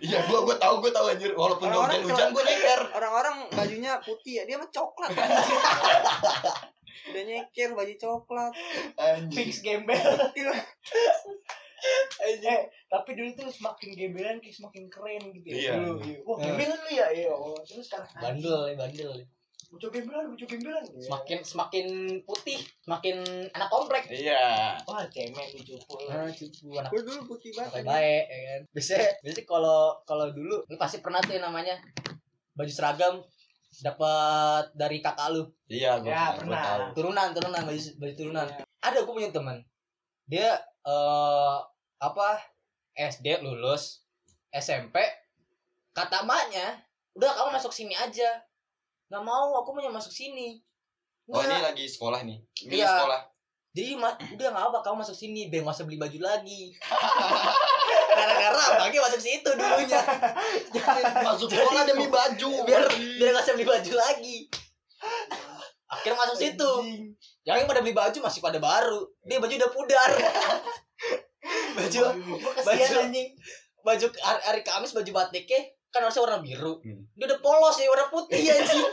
[0.00, 3.36] iya gue gue tahu gue tahu anjir walaupun gak Orang-orang hujan hujan gue nyeker orang-orang
[3.52, 5.60] bajunya putih ya dia mah coklat anjing
[7.12, 8.52] udah nyeker baju coklat
[8.96, 10.00] anjir Fix gembel.
[12.22, 12.38] Eh,
[12.86, 15.54] tapi dulu tuh semakin gembelan kayak semakin keren gitu ya.
[15.58, 15.72] Iya.
[15.74, 16.18] Dulu, iya.
[16.22, 16.42] Wah, Eh.
[16.46, 17.06] gembelan lu ya?
[17.10, 17.30] Iya.
[17.34, 19.10] Oh, terus sekarang bandel ya bandel.
[19.72, 20.84] Bocah gembelan, bocah gembelan.
[21.00, 21.86] Semakin semakin
[22.22, 24.04] putih, semakin anak komplek.
[24.06, 25.96] iya Wah, cemen lu cupu.
[26.12, 28.60] Ah, cucu anak gue dulu putih banget baik baik ya kan.
[28.70, 31.80] Biasanya biasanya kalau kalau dulu lu pasti pernah tuh yang namanya
[32.52, 33.24] baju seragam
[33.80, 36.60] dapat dari kakak lu iya gue Ya, pernah.
[36.60, 38.46] tahu turunan turunan baju baju turunan
[38.78, 39.64] ada gue punya teman
[40.28, 40.52] dia
[40.84, 41.56] eh
[41.96, 42.28] apa
[42.92, 44.04] SD lulus
[44.52, 45.00] SMP
[45.90, 46.84] kata emaknya
[47.16, 48.44] udah kamu masuk sini aja
[49.12, 50.56] nggak mau aku mau masuk sini.
[51.28, 52.88] Oh ini lagi sekolah nih ini Iya.
[52.88, 53.20] sekolah.
[53.72, 56.72] Jadi ma- udah nggak apa kamu masuk sini biar nggak usah beli baju lagi.
[58.16, 60.00] Gara-gara abangnya masuk situ dulunya.
[61.28, 62.50] Masuk sekolah demi baju.
[62.64, 62.84] biar
[63.20, 64.36] biar nggak usah beli baju lagi.
[65.88, 66.70] Akhirnya masuk situ.
[67.44, 69.08] Yang pada beli baju masih pada baru.
[69.24, 70.10] Dia baju udah pudar.
[71.72, 72.00] Baju
[72.62, 73.32] baju anjing.
[73.82, 77.04] baju hari, hari Kamis baju batiknya kan harusnya warna biru Hmm.
[77.14, 78.86] dia udah polos ya warna putih anjing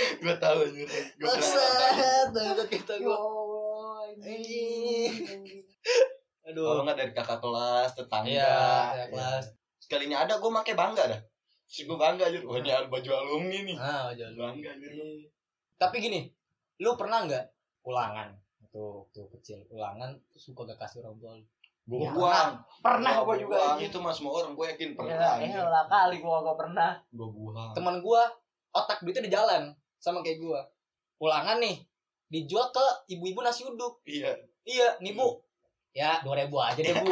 [0.00, 0.88] Gue tahu anjir.
[0.88, 3.16] Gue pernah kita Ya gua.
[3.20, 5.12] Allah, Anjing.
[6.50, 6.82] Kalau Aduh.
[6.82, 8.30] nggak dari kakak kelas, tetangga.
[8.32, 9.04] Iya, ya, Ya.
[9.12, 9.44] kelas.
[9.76, 11.20] Sekalinya ada gue pakai bangga dah.
[11.68, 12.38] Si gue bangga aja.
[12.40, 13.76] Wah ini baju alumni nih.
[13.76, 14.56] Ah, jangan.
[14.56, 14.88] Bangga aja.
[15.76, 16.20] Tapi gini,
[16.80, 17.44] lu pernah nggak
[17.84, 18.32] ulangan?
[18.72, 21.44] Tuh, tuh kecil ulangan terus suka gak kasih orang tua lu.
[21.82, 22.50] Gue Ya, buang.
[22.80, 23.56] Pernah gua juga.
[23.56, 23.76] buang.
[23.78, 25.32] Itu mah semua orang gue yakin Ya, pernah.
[25.38, 26.90] elah kali gua gak pernah.
[27.10, 27.70] Gue buang.
[27.72, 28.22] Teman gua
[28.70, 29.62] otak duitnya di jalan
[29.96, 30.60] sama kayak gua.
[31.18, 31.82] Ulangan nih
[32.26, 34.00] dijual ke ibu-ibu nasi uduk.
[34.04, 34.32] Iya.
[34.62, 35.42] Iya, nih Bu.
[35.90, 37.10] Ya, 2000 aja deh, Bu.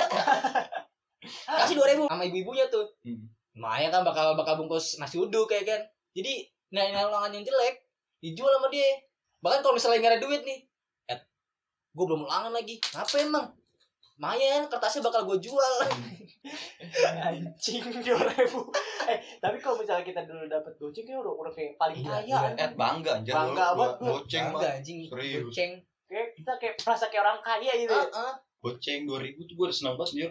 [1.50, 2.86] Kasih 2000 sama ibu-ibunya tuh.
[3.02, 3.26] Hmm.
[3.52, 5.80] Maya kan bakal bakal bungkus nasi uduk kayak kan.
[6.14, 7.82] Jadi, nah ini ulangan yang jelek
[8.22, 8.86] dijual sama dia.
[9.42, 10.58] Bahkan kalau misalnya nggak ada duit nih,
[11.08, 11.18] eh,
[11.90, 12.78] gue belum ulangan lagi.
[12.94, 13.57] Apa emang?
[14.18, 15.74] Lumayan, kertasnya bakal gue jual.
[17.30, 18.66] Anjing dua ribu.
[19.06, 22.26] Eh tapi kalau misalnya kita dulu dapat goceng kayak udah udah kayak paling Iya, kaya.
[22.26, 22.38] iya.
[22.42, 22.58] anjing.
[22.58, 23.32] Eh bangga anjir.
[23.32, 23.94] Bangga banget.
[24.02, 24.58] Goceng mah.
[24.58, 24.98] Enggak anjing.
[25.06, 25.42] Serius.
[25.46, 25.72] Goceng.
[26.08, 27.94] Kayak kita kayak merasa kayak orang kaya gitu.
[27.94, 28.02] ya.
[28.02, 28.32] Heeh.
[28.58, 30.30] Goceng 2000 tuh gue udah seneng banget anjir.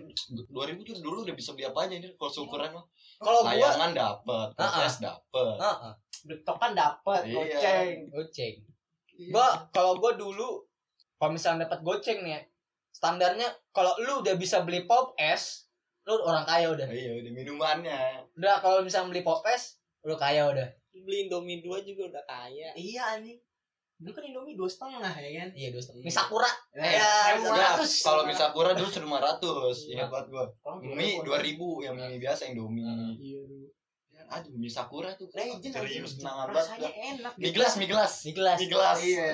[0.52, 2.86] 2000 tuh dulu udah bisa beli apa aja anjir kalau seukuran mah.
[3.18, 4.68] Kalau gua Layangan dapet, Ah, ah.
[4.68, 5.56] kulkas dapet.
[5.58, 5.94] Heeh,
[6.60, 7.34] kan dapat Iya.
[7.40, 7.98] goceng.
[8.12, 8.56] goceng.
[9.32, 10.60] Gua kalau gua dulu
[11.16, 12.42] kalau misalnya dapat goceng nih ya,
[12.98, 15.70] standarnya kalau lu udah bisa beli pop es,
[16.10, 16.90] lu orang kaya udah.
[16.90, 18.26] Iya, udah minumannya.
[18.34, 20.66] Udah kalau misalnya beli pop es, lu kaya udah.
[20.98, 22.74] Beli Indomie 2 juga udah kaya.
[22.74, 23.38] Iya anjing.
[23.98, 25.50] Dulu kan Indomie dua setengah ya kan.
[25.58, 26.02] Iya, dua setengah.
[26.02, 26.10] Iya.
[26.10, 26.52] Mie Sakura.
[26.74, 27.92] Ya, Ya, ratus.
[28.06, 29.90] kalau mie sakura dulu 1500.
[29.90, 29.94] Iya.
[29.98, 30.46] Ingat banget gua.
[30.62, 32.86] Kalau Mie 2000 yang mie biasa Indomie.
[33.18, 33.66] Iya dulu.
[34.28, 35.30] Aduh, mie sakura tuh.
[35.30, 37.16] Legend Serius kenangan Rasanya banget.
[37.16, 37.34] enak.
[37.38, 38.14] Mie gelas, mie gelas.
[38.22, 38.58] Mie gelas.
[38.58, 38.98] Mie gelas.
[39.00, 39.28] Iya.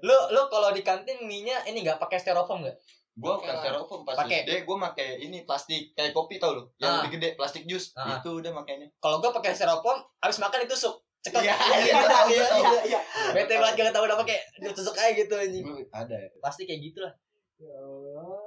[0.00, 2.74] Lu lu kalau di kantin mie-nya ini enggak pakai styrofoam enggak?
[3.14, 4.42] Gua bukan styrofoam pas Pakai.
[4.42, 6.96] SD, gua pakai ini plastik kayak kopi tau lo, yang Ah.
[7.00, 7.94] lebih gede, plastik jus.
[7.94, 8.18] Ah.
[8.18, 8.90] Itu udah makanya.
[8.98, 10.98] Kalau gua pakai styrofoam, habis makan ditusuk.
[11.20, 11.40] Cekel.
[11.40, 12.44] Iya, Iya, iya, tahu, iya.
[12.52, 13.00] Iya, iya.
[13.32, 15.64] Bete banget gak tahu udah pakai ditusuk aja gitu anjing.
[15.88, 16.28] Ada ya.
[16.36, 17.16] Pasti kayak gitu lah.
[17.56, 18.43] Ya Allah.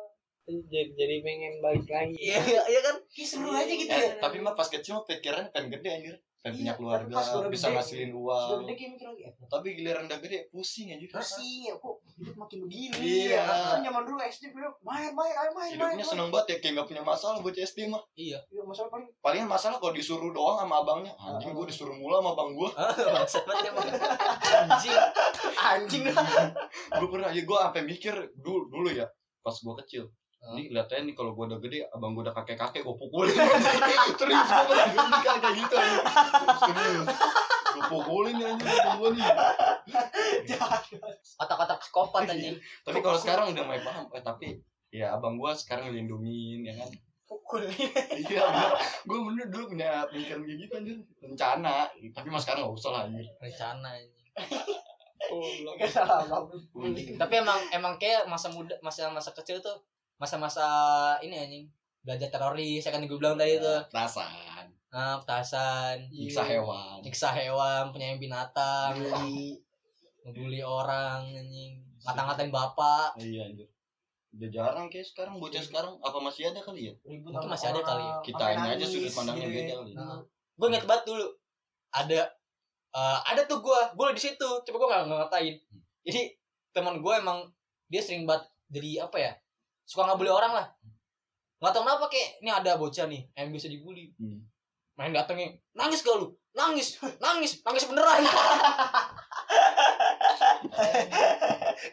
[0.48, 2.16] Jadi, jadi pengen balik lagi.
[2.16, 2.96] Iya, iya kan?
[3.06, 4.16] Kayak seru aja gitu Eh, ya.
[4.18, 6.16] tapi mah pas kecil mah pikirannya pengen gede anjir.
[6.38, 6.74] Pengen Iya, punya
[7.04, 7.16] keluarga,
[7.50, 8.60] bisa gede, ngasilin Sudah uang.
[8.62, 9.22] gede kayak mikir lagi.
[9.22, 11.10] eh, Tapi giliran udah gede pusing anjir.
[11.10, 12.96] Pusing ya kok hidup makin begini.
[13.28, 13.44] Iya.
[13.44, 15.72] Kan zaman dulu SD gue main main ayo main main.
[15.74, 16.08] Hidupnya main.
[16.08, 18.04] seneng banget ya kayak gak punya masalah buat SD mah.
[18.16, 18.40] Iya.
[18.48, 21.12] Iya, masalah paling Palingan masalah kalau disuruh doang sama abangnya.
[21.18, 22.72] Anjing gua disuruh mula sama abang emang.
[24.64, 24.96] Anjing.
[25.60, 26.04] anjing.
[26.94, 30.08] Gua pernah ya gua sampai mikir dulu dulu ya pas gua kecil.
[30.38, 33.36] Ini lihat aja nih kalau gua udah gede, abang gua udah kakek-kakek gua pukulin.
[34.20, 35.76] Serius gua pernah gua nikah kayak gitu.
[36.62, 37.08] Serius.
[37.74, 39.26] Gua pukulin anjing abang gua nih.
[41.42, 42.56] Otak-otak psikopat anjing.
[42.86, 44.06] Tapi kalau sekarang udah mulai paham.
[44.14, 44.48] Eh tapi
[44.94, 46.90] ya abang gua sekarang ngelindungin ya kan.
[47.28, 47.68] Pukul.
[48.16, 48.72] Iya, gua,
[49.04, 50.98] gua bener dulu punya pemikiran kayak gitu anjir.
[51.20, 51.92] Rencana.
[52.16, 53.28] Tapi mas sekarang gak usah lah anjir.
[53.42, 54.16] Rencana anjing.
[55.28, 55.44] Oh.
[57.20, 59.76] Tapi emang emang kayak masa muda, masa masa kecil tuh
[60.18, 60.66] masa-masa
[61.22, 61.66] ini anjing
[62.02, 63.82] belajar teroris ya kan gue bilang tadi tuh.
[63.90, 64.66] Perasaan.
[64.88, 66.08] nah, petasan.
[66.10, 67.04] Nyiksa hewan.
[67.04, 68.96] nyiksa hewan penyayang binatang.
[70.26, 71.84] Ngebully orang anjing.
[72.04, 73.16] Ngata-ngatain bapak.
[73.20, 73.68] Iya anjir.
[74.38, 76.00] Udah jarang kayak sekarang bocah sekarang.
[76.00, 76.94] Apa masih ada kali ya?
[77.04, 78.16] Ribut Mungkin masih ada kali ya.
[78.24, 79.60] Kita ini aja sudut pandangnya gitu ya.
[79.60, 79.92] beda kali.
[79.94, 81.26] Nah, gue inget banget dulu
[81.92, 82.22] ada
[82.96, 84.50] eh, ada tuh gue gue di situ.
[84.64, 85.56] Coba gue nggak nggak ngatain
[86.08, 86.22] jadi
[86.72, 87.52] teman gue emang
[87.92, 89.32] dia sering banget jadi apa ya
[89.88, 90.68] suka ngebully orang lah.
[91.64, 94.12] Nggak tahu kenapa kayak ini ada bocah nih yang bisa dibully.
[94.20, 94.44] Hmm.
[94.98, 96.34] main datengnya nangis gak lu?
[96.58, 98.26] Nangis nangis nangis beneran.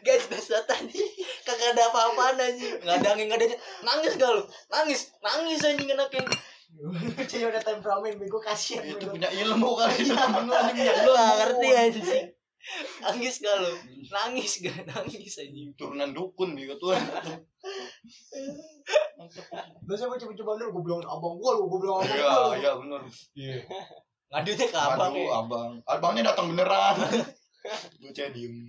[0.01, 1.11] Gak jelas banget anjing.
[1.45, 2.73] Kagak ada apa-apaan anjing.
[2.81, 4.41] Nggak ada angin nggak ada nangis gak lu?
[4.73, 6.25] Nangis nangis anjing anaknya
[7.15, 8.83] Bocahnya udah temperamen bego kasihan.
[8.83, 11.15] Itu punya ilmu kali itu temen lu anjing punya lu ilmu.
[11.15, 12.34] gak ngerti anjing
[13.01, 13.71] nangis gak lu
[14.09, 16.93] nangis gak nangis anjing Turunan dukun gitu tuh.
[19.85, 22.13] Biasanya gue coba-coba dulu gue bilang abang gue lu, gue bilang abang
[22.57, 22.97] Iya, gue lu.
[23.37, 23.57] iya
[24.33, 25.71] ngadunya ke abang Aduh, ya abang.
[25.85, 26.97] Abangnya datang beneran.
[28.01, 28.67] Bocah diem.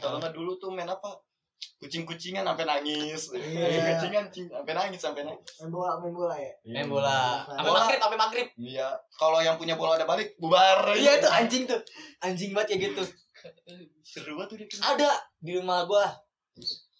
[0.00, 1.18] Kalau nggak dulu tuh main apa?
[1.78, 3.30] Kucing-kucingan sampai nangis.
[3.30, 3.94] Iya.
[3.94, 5.46] Kucingan cing- sampai nangis sampai nangis.
[5.58, 6.52] Main bola, main bola ya.
[6.64, 7.78] main bola sampai Bola.
[7.78, 10.90] maghrib sampai maghrib Iya, kalau yang punya bola ada balik bubar.
[10.92, 11.78] iya tuh anjing tuh
[12.20, 13.02] anjing banget kayak gitu
[14.02, 14.66] Seru banget tuh dia.
[14.84, 16.06] ada di rumah gua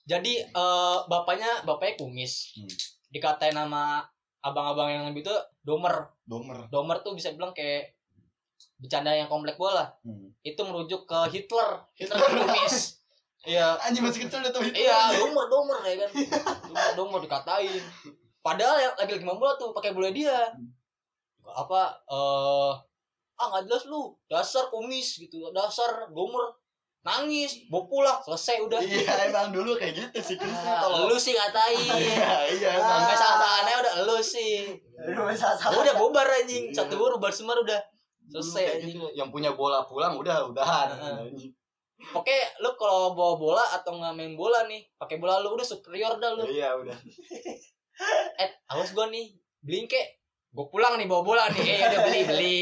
[0.05, 2.55] Jadi eh, bapaknya bapaknya kumis.
[2.55, 2.71] Hmm.
[3.09, 4.01] Dikatain nama
[4.41, 6.07] abang-abang yang lebih tua domer.
[6.23, 6.65] Domer.
[6.69, 7.93] Domer tuh bisa bilang kayak
[8.77, 9.91] bercanda yang komplek bola.
[10.01, 10.33] Hmm.
[10.41, 11.83] Itu merujuk ke Hitler.
[11.93, 12.98] Hitler kumis.
[13.45, 13.79] Iya.
[13.79, 14.63] Anjing masih kecil udah tuh.
[14.65, 16.11] Iya, domer domer ya kan.
[16.67, 17.83] Domer domer dikatain.
[18.39, 20.51] Padahal yang lagi lagi main bola tuh pakai bola dia.
[21.45, 22.73] Apa eh
[23.39, 26.51] ah nggak jelas lu dasar kumis gitu dasar domer
[27.07, 31.15] nangis mau pulang selesai udah Iya emang dulu kayak gitu sih Chris Ah, kalau lu
[31.15, 33.07] sih ngatain Iya iya emang.
[33.07, 34.75] sampai salah udah lu sih
[35.39, 35.79] salah-salah.
[35.79, 36.83] udah bubar anjing Iya.
[36.83, 37.79] satu baru bubar semar udah
[38.27, 39.07] selesai anjing gitu.
[39.15, 40.91] Yang punya bola pulang udah udahan.
[41.99, 42.31] Oke
[42.63, 46.31] lu kalau bawa bola atau nggak main bola nih pakai bola lu udah superior dah
[46.33, 46.95] lu Iya udah.
[48.43, 52.21] eh awas gua nih beliin kek gua pulang nih bawa bola nih eh udah beli
[52.25, 52.59] beli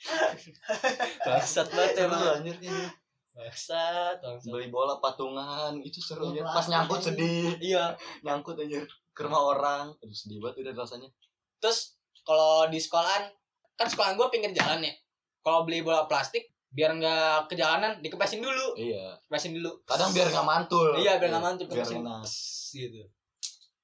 [1.26, 2.84] bangsat banget emang anjir ini.
[3.30, 6.28] bangsat bangsat Beli bola patungan itu seru.
[6.28, 7.56] Bola Pas nyangkut sedih.
[7.58, 9.84] iya Nyangkut anjir ke rumah orang.
[9.96, 11.08] Aduh sedih banget udah rasanya.
[11.56, 13.28] terus kalau di sekolahan
[13.76, 14.92] kan sekolahan gua pinggir jalan ya
[15.40, 19.18] kalau beli bola plastik biar nggak ke jalanan dikepesin dulu Iya.
[19.20, 20.94] kepesin dulu Kadang biar nggak mantul.
[20.96, 21.82] iya biar nggak mantul Biar.
[22.22, 23.02] Pss, gitu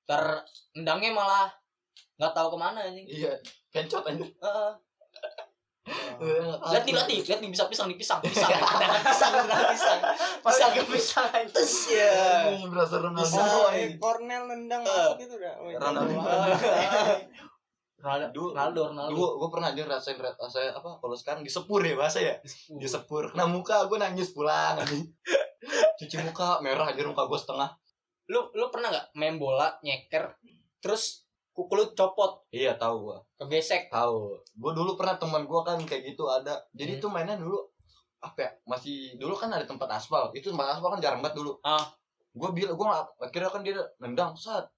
[0.03, 0.23] ter
[0.73, 1.51] endangnya malah
[2.17, 3.35] nggak tahu ke mana anjing Iya.
[3.69, 4.31] Kencot anjir.
[4.33, 4.73] Heeh.
[6.17, 8.51] Eh, lihat nih lihat nih lihat nih bisa pisang nih pisang pisang
[9.05, 10.01] pisang tendangan pisang
[10.41, 11.53] Pas pisang lagi pisang anjing.
[11.53, 12.11] terus ya
[12.45, 13.23] Anjing, Berasa Ronaldo.
[13.23, 13.39] Bisa.
[13.41, 13.91] Oh, anjing.
[13.93, 15.53] eh, Cornel nendang masuk itu udah.
[15.57, 16.15] Oh, Ronaldo.
[17.97, 19.11] Ronaldo Dulu- Ronaldo Ronaldo.
[19.17, 22.35] Dulu gue pernah aja rasain rasanya apa kalau sekarang disepur ya bahasa ya?
[22.77, 23.33] Disepur.
[23.33, 24.77] Kena muka gue nangis pulang.
[25.99, 27.73] Cuci muka merah aja muka gue setengah.
[28.29, 30.37] Lu lu pernah nggak main bola nyeker
[30.85, 31.25] terus
[31.57, 32.45] kuku lu copot?
[32.53, 33.89] Iya tahu gue kegesek.
[33.89, 34.45] Tahu.
[34.61, 36.61] Gue dulu pernah teman gue kan kayak gitu ada.
[36.61, 36.69] Hmm.
[36.77, 37.57] jadi itu mainnya dulu
[38.21, 40.29] apa ya masih dulu kan ada tempat aspal.
[40.37, 41.57] Itu tempat aspal kan jarang banget dulu.
[41.65, 41.81] Ah.
[42.37, 42.85] gue bilang gue
[43.25, 44.69] akhirnya kan dia nendang saat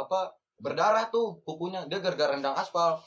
[0.00, 3.00] apa berdarah tuh kukunya dia gara-gara nendang aspal.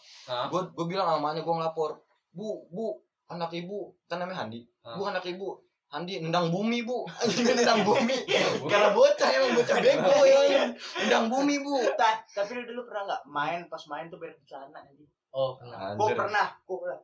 [0.49, 4.61] Gue gue bilang namanya gue ngelapor bu bu anak ibu kan namanya Handi.
[4.85, 4.97] Ah.
[4.97, 5.57] bu anak ibu
[5.89, 7.01] Handi nendang bumi bu.
[7.25, 8.13] Anjing, nendang bumi.
[8.69, 10.69] Karena bocah emang bocah bego ya.
[11.01, 11.81] Nendang bumi bu.
[11.97, 15.09] Ta- Tapi lu dulu pernah nggak main pas main tuh celana anjing?
[15.33, 15.93] oh pernah.
[15.97, 16.99] Gue pernah, gue pernah.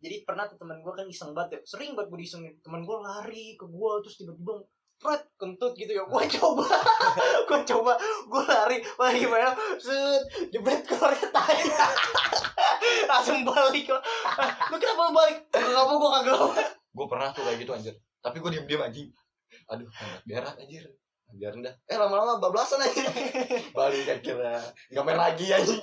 [0.00, 1.76] Jadi pernah tuh temen gue kan iseng banget ya.
[1.76, 2.52] Sering banget gue disengin.
[2.64, 4.64] Temen gue lari ke gue terus tiba-tiba
[5.00, 6.04] pret kentut gitu ya.
[6.04, 6.68] Gue coba,
[7.48, 7.92] gue coba,
[8.28, 9.56] gue lari, lari gimana?
[9.80, 10.22] Set,
[10.52, 11.64] jebret keluarnya tai.
[13.10, 13.88] Langsung balik.
[14.68, 15.36] Lu kenapa lu balik?
[15.50, 17.94] Gak apa gue kagak gue pernah tuh kayak gitu anjir.
[18.20, 19.08] Tapi gue diem diem anjing.
[19.70, 19.88] Aduh
[20.26, 20.84] berak anjir.
[21.30, 21.74] Biarin dah.
[21.86, 23.06] Eh lama-lama bablasan anjir
[23.78, 24.58] balik akhirnya
[24.90, 25.82] nggak main lagi anjing.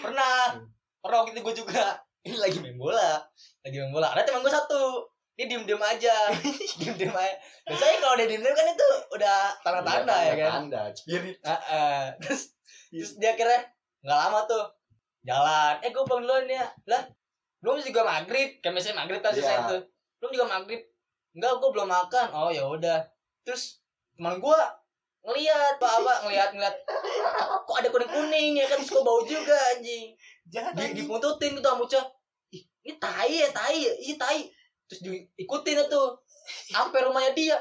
[0.00, 0.56] Pernah.
[1.04, 2.00] Pernah waktu itu gue juga.
[2.26, 3.22] Ini lagi main bola.
[3.62, 4.08] Lagi main bola.
[4.16, 5.06] Ada teman gue satu
[5.36, 6.32] dia diem diem aja.
[6.80, 7.36] Diem diem aja.
[7.68, 10.50] Biasanya kalau dia diem diem kan itu udah tanda-tanda ya kan?
[10.64, 11.36] tanda spirit.
[11.44, 12.02] Ah, ah.
[12.24, 12.56] terus
[12.88, 13.68] terus dia akhirnya
[14.00, 14.64] nggak lama tuh
[15.28, 15.74] jalan.
[15.84, 16.64] Eh gue pulang duluan ya.
[16.88, 17.04] Lah
[17.60, 18.64] belum juga maghrib.
[18.64, 19.68] Kan biasanya maghrib kan selesai Iya.
[19.76, 19.82] tuh.
[20.24, 20.80] Belum juga maghrib.
[21.36, 22.26] Enggak gue belum makan.
[22.32, 22.98] Oh ya udah.
[23.44, 23.84] Terus
[24.16, 24.60] teman gue
[25.20, 25.76] ngeliat.
[25.76, 26.12] Apa apa?
[26.24, 26.76] Ngeliat ngeliat.
[27.68, 28.80] Kok ada kuning kuning ya kan?
[28.80, 30.16] Terus gue bau juga anjing.
[30.48, 32.04] Jangan di, dipuntutin gitu sama bocah.
[32.56, 33.92] Ih ini tai ya tai ya.
[34.00, 34.40] Iya tai
[34.86, 36.22] terus diikutin tuh
[36.70, 37.56] sampai rumahnya dia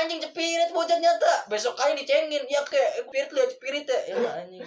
[0.00, 1.50] anjing cepirit bocah nyata.
[1.50, 2.44] Besok kali dicengin.
[2.46, 4.00] Ya kayak cepirit ya cepirit ya.
[4.16, 4.62] Ya anjing.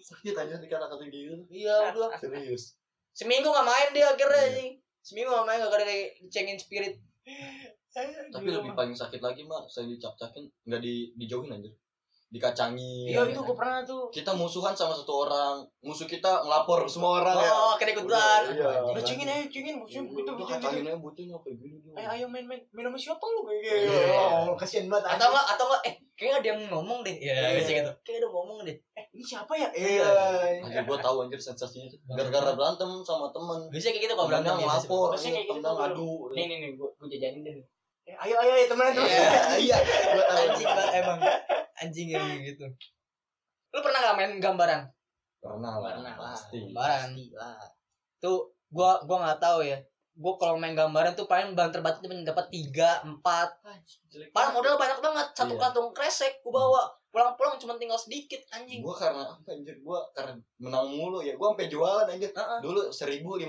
[0.00, 1.44] Sakit aja di kata-kata gitu.
[1.48, 2.76] Iya udah serius?
[3.16, 4.70] Seminggu nggak main dia akhirnya anjing.
[5.00, 5.86] Seminggu nggak main gak ada
[6.20, 6.98] dicengin spirit
[8.30, 11.70] tapi lebih paling sakit lagi mah saya dicap-capin nggak di dijauhin aja
[12.28, 14.10] dikacangin Iya itu gue pernah tuh.
[14.10, 18.42] kita musuhan sama satu orang musuh kita ngelapor ke semua orang ya oh akhirnya ikutan
[18.48, 18.70] Iya.
[18.84, 20.90] Udah cingin aja, cingin, bucin, gitu, Udah bucin, kacangin gitu.
[20.90, 21.94] aja butuhnya kayak gini gini.
[21.94, 23.74] Ayo, ayo main, main, main sama siapa lu kayak Iya.
[23.78, 23.98] gitu.
[24.12, 25.06] Oh, kasihan banget.
[25.08, 27.48] atau enggak atau enggak eh kayaknya ada yang ngomong deh ya Iya.
[27.54, 29.68] biasa gitu kayak ada yang ngomong deh Eh, ini siapa ya?
[29.70, 30.08] Iya.
[30.62, 31.98] Anjir gua tahu anjir sensasinya tuh.
[32.08, 33.60] Gara-gara berantem sama temen.
[33.68, 36.10] biasanya kayak gitu kalau berantem ngelapor, Biasanya kayak gitu ngadu.
[36.32, 37.54] nih nih nih gue gue jajanin deh.
[38.06, 39.06] Eh, ayo, ayo, ayo teman teman.
[39.06, 39.30] Iya.
[39.56, 39.76] Iya,
[40.08, 40.46] gua tahu.
[40.92, 41.18] emang
[41.78, 42.64] anjing yang gitu
[43.68, 44.82] lu pernah nggak main gambaran
[45.36, 46.32] Pernah lah, Pernah lah.
[46.32, 46.58] pasti.
[46.64, 47.60] gambaran lah.
[48.18, 49.78] tuh gua gua nggak tahu ya
[50.12, 53.60] gua kalau main gambaran tuh paling bahan terbatas cuma dapat tiga empat
[54.32, 55.60] paling modal banyak banget satu Iya.
[55.62, 60.36] kantong kresek gua bawa pulang-pulang cuma tinggal sedikit anjing Gua karena apa anjir gua karena
[60.58, 61.32] menang mulu ya.
[61.32, 62.28] Gua sampai jualan anjir.
[62.28, 62.58] Heeh.
[62.60, 63.40] Dulu 1050,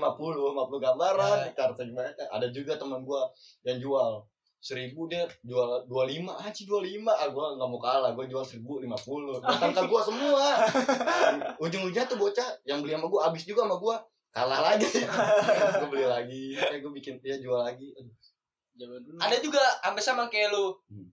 [0.78, 1.44] gambaran Ya.
[1.44, 2.24] di kartu mereka.
[2.28, 3.28] Ada juga teman gua
[3.62, 4.24] yang jual
[4.58, 6.34] seribu dia jual dua lima.
[6.38, 7.14] Aja dua lima.
[7.14, 8.10] Ah gua nggak mau kalah.
[8.12, 9.38] Gua jual seribu lima puluh.
[9.42, 10.58] Datang ke gua semua.
[11.62, 12.58] Ujung ujungnya tuh bocah.
[12.66, 13.96] Yang beli sama gua habis juga sama gua.
[14.28, 14.84] Kalah lagi.
[15.80, 16.42] Gua beli lagi.
[16.54, 17.96] Kayak gua bikin dia jual lagi.
[17.96, 18.12] Aduh,
[18.78, 19.18] Zaman dulu.
[19.18, 20.70] ada juga hampir sama kayak lu.
[20.86, 21.10] Hmm.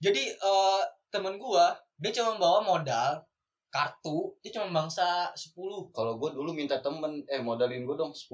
[0.00, 3.24] jadi eh temen gua dia cuma bawa modal
[3.70, 4.34] kartu.
[4.42, 5.54] Dia cuma bangsa 10
[5.94, 8.26] Kalau gue dulu minta temen, eh modalin gue dong 10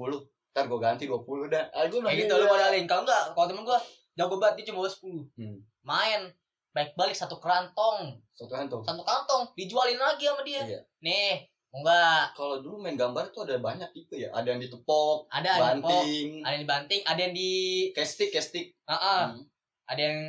[0.57, 1.69] Ntar gue ganti 20 dah.
[1.69, 2.89] Ah, gue kayak gitu lu modalin.
[2.89, 3.77] Kalau enggak kalau temen gua
[4.17, 5.57] jago banget dia cuma bawa 10 Hmm.
[5.81, 6.21] main
[6.69, 10.79] baik balik satu kerantong Satu kantong satu kantong dijualin lagi sama dia Iya.
[10.99, 15.45] nih enggak Kalau dulu main gambar tuh ada banyak tipe ya Ada yang ditepok, ada
[15.47, 17.51] ada yang banting ada yang dibanting ada yang di
[17.91, 19.21] Castik, castik Ah, ah.
[19.27, 19.41] Hmm.
[19.85, 20.19] ada yang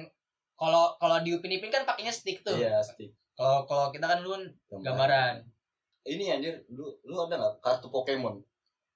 [0.55, 4.18] kalau kalau di Upin Ipin kan pakainya stick tuh Iya, stick kalau kalau kita kan
[4.18, 4.45] dulu kan
[4.82, 5.34] gambaran
[6.01, 8.41] Ini anjir, lu, lu ada gak kartu Pokemon?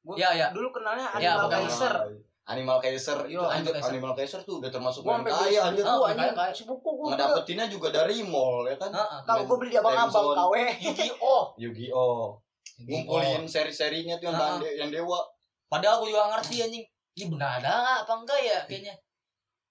[0.00, 0.46] Gua Iya, iya.
[0.48, 1.60] Dulu kenalnya Iya, Animal Pokemon.
[1.62, 1.94] Kaiser.
[2.42, 3.92] Animal Kaiser itu Yo, anjir, Animal Kaiser.
[3.92, 5.84] Animal Kaiser tuh udah termasuk Gua kaya anjir.
[5.84, 6.34] Oh, anjing.
[6.34, 7.14] kayak- Sepupu gua.
[7.14, 8.90] Ngedapetinnya juga dari mall ya kan.
[8.90, 9.20] Heeh.
[9.22, 10.34] Tahu gua beli di abang-abang.
[10.34, 10.54] KW.
[10.82, 12.34] Yu-Gi-Oh Yu-Gi-Oh.
[12.82, 15.22] Ngumpulin seri-serinya tuh yang yang dewa.
[15.64, 16.84] padahal gue juga ngerti anjing
[17.14, 18.92] ini benar ada apa enggak ya kayaknya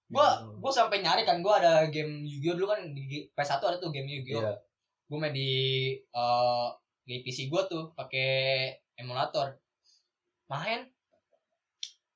[0.07, 0.25] gua
[0.57, 4.09] gua sampai nyari kan gua ada game Yu-Gi-Oh dulu kan di PS1 ada tuh game
[4.09, 4.53] Yu-Gi-Oh Iya.
[5.05, 5.51] gue main di
[5.93, 6.67] eh
[7.03, 9.53] di PC gua tuh pakai emulator
[10.47, 10.89] main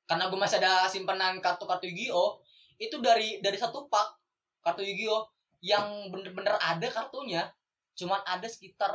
[0.06, 2.40] karena gue masih ada simpanan kartu-kartu Yu-Gi-Oh
[2.78, 4.18] itu dari dari satu pak
[4.62, 5.26] kartu Yu-Gi-Oh
[5.60, 7.50] yang bener-bener ada kartunya
[7.94, 8.92] cuman ada sekitar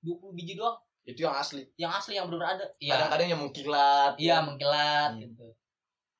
[0.00, 1.68] 20 biji doang Itu yang asli.
[1.76, 4.12] yang asli yang bener ada iya Kadang-kadang yang mengkilat.
[4.16, 5.20] iya mengkilat Hmm.
[5.20, 5.46] gitu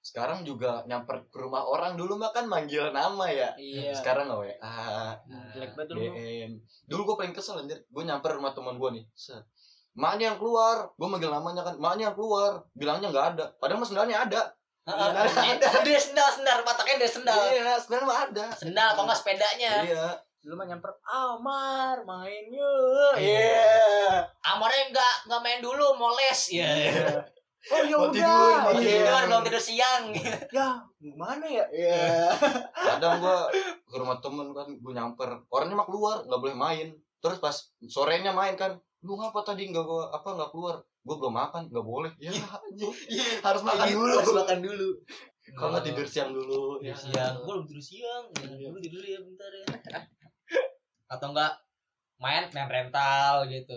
[0.04, 3.56] Sekarang juga nyamper ke rumah orang dulu mah kan manggil nama ya.
[3.56, 3.96] Iya.
[3.96, 5.16] Sekarang nggak WA,
[5.56, 6.00] Jelek banget dulu.
[6.84, 7.80] Dulu gue paling kesel anjir.
[7.88, 9.04] Gue nyamper rumah teman gue nih.
[9.16, 9.40] Set.
[9.94, 13.44] Maknya yang keluar, gue manggil namanya kan, maknya yang keluar, bilangnya nggak ada.
[13.56, 14.42] Padahal mah sebenarnya ada.
[14.84, 15.08] Heeh.
[15.40, 18.44] Iya, ada dia sendal sendal pataknya dia sendal Iya, sebenarnya mah ada.
[18.52, 20.06] sendal atau enggak sepedanya Iya.
[20.44, 23.16] Dulu mah nyamper Amar main yuk.
[23.16, 24.28] Iya.
[24.44, 26.68] amarnya enggak enggak main dulu mau les ya
[27.64, 28.20] Oh ya Mau udah.
[28.20, 29.24] tidur, mau tidur Iya.
[29.24, 30.04] belum tidur siang
[30.52, 30.68] Ya,
[30.98, 31.64] gimana ya?
[31.66, 32.04] Iya.
[32.76, 33.48] kadang gua
[33.80, 38.30] ke rumah temen kan gue nyamper orangnya mah keluar nggak boleh main terus pas sorenya
[38.30, 40.80] main kan lu ngapa tadi nggak gua apa nggak keluar?
[41.04, 42.12] Gue belum makan nggak boleh.
[42.16, 42.88] Ya anjing.
[43.44, 44.16] harus makan dulu.
[44.16, 44.88] harus makan dulu.
[45.52, 46.80] Kalau nggak tidur siang dulu.
[46.80, 46.96] Tidur ya.
[46.96, 47.34] siang.
[47.44, 48.24] Gue belum tidur siang.
[48.40, 49.66] Ya, dulu tidur ya bentar ya.
[51.12, 51.52] Atau enggak
[52.16, 53.76] main main rental gitu.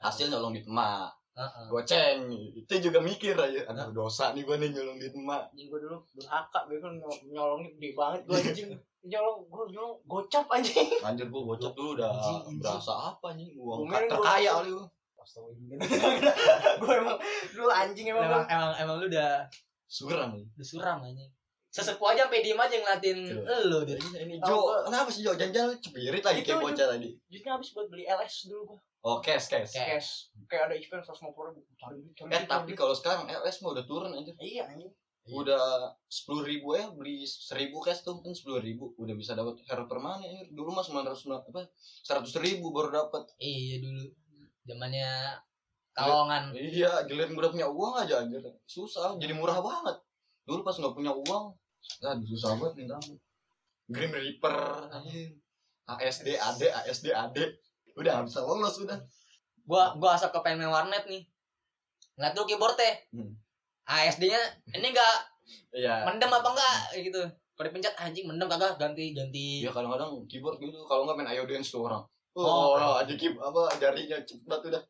[0.00, 1.64] Hasil nyolong di emak Heeh.
[1.70, 2.18] goceng
[2.52, 5.96] itu juga mikir aja aduh dosa nih gue nih nyolong di emak Anjing gua dulu
[6.12, 6.92] durhaka gue kan
[7.24, 8.68] nyolongnya gede banget gua anjing.
[9.06, 10.90] Nyolong gua nyolong gocap anjing.
[10.98, 12.58] anjir gue gocap dulu udah Anjing, anjing.
[12.58, 14.82] berasa apa nih uang terkaya kali lu
[16.80, 17.18] gue emang
[17.52, 18.24] dulu anjing emang.
[18.24, 19.44] emang emang emang lu udah
[19.86, 21.24] suram nih udah suram aja
[21.68, 23.56] sesepuh aja sampai diem aja ngeliatin Iya.
[23.62, 27.70] lu deh ini Jo kenapa sih Jo jangan cepirit lagi kayak bocah tadi Duitnya habis
[27.70, 28.78] buat beli LS dulu gua.
[29.04, 29.86] Oh cash cash Cash.
[29.86, 30.10] Cash.
[30.48, 31.60] Kayak ada event 150 ribu.
[31.76, 34.32] Cari duit, cari eh tapi kalau sekarang LS mah udah turun aja.
[34.40, 34.92] Iya anjing.
[35.28, 39.84] udah sepuluh ribu ya beli seribu cash tuh kan sepuluh ribu udah bisa dapat hero
[39.84, 40.40] permanen ya.
[40.56, 41.68] dulu mah sembilan ratus apa
[42.00, 44.08] seratus ribu baru dapat iya dulu
[44.64, 45.36] zamannya
[45.92, 50.00] kalongan iya giliran udah punya uang aja anjir susah jadi murah banget
[50.48, 51.52] dulu pas nggak punya uang
[52.00, 53.20] nah susah banget minta ampun.
[53.88, 54.56] Grim Reaper
[54.88, 55.36] anjir
[55.88, 57.36] ASD AD ASD AD
[57.98, 58.98] udah nggak bisa lolos udah.
[59.66, 61.26] Gua gua asal kepengen main warnet nih.
[62.14, 63.34] Ngeliat dulu keyboardnya Hmm.
[63.88, 64.40] ASD-nya
[64.76, 65.16] ini enggak
[65.72, 66.04] iya.
[66.06, 67.22] mendem apa enggak gitu.
[67.58, 69.66] Kalau dipencet anjing mendem kagak ganti ganti.
[69.66, 72.04] Iya kadang-kadang keyboard gitu kalau nggak main Ayo Dance tuh orang.
[72.38, 72.78] Oh.
[72.78, 74.82] oh, aja keyboard apa jarinya cepet udah.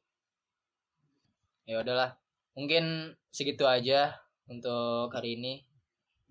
[1.64, 2.10] Ya udahlah
[2.52, 4.12] mungkin segitu aja
[4.50, 5.64] untuk hari ini.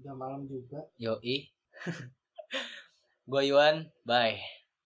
[0.03, 0.85] Udah malam juga.
[1.01, 1.49] yoi.
[3.29, 4.56] Gua Yuan bye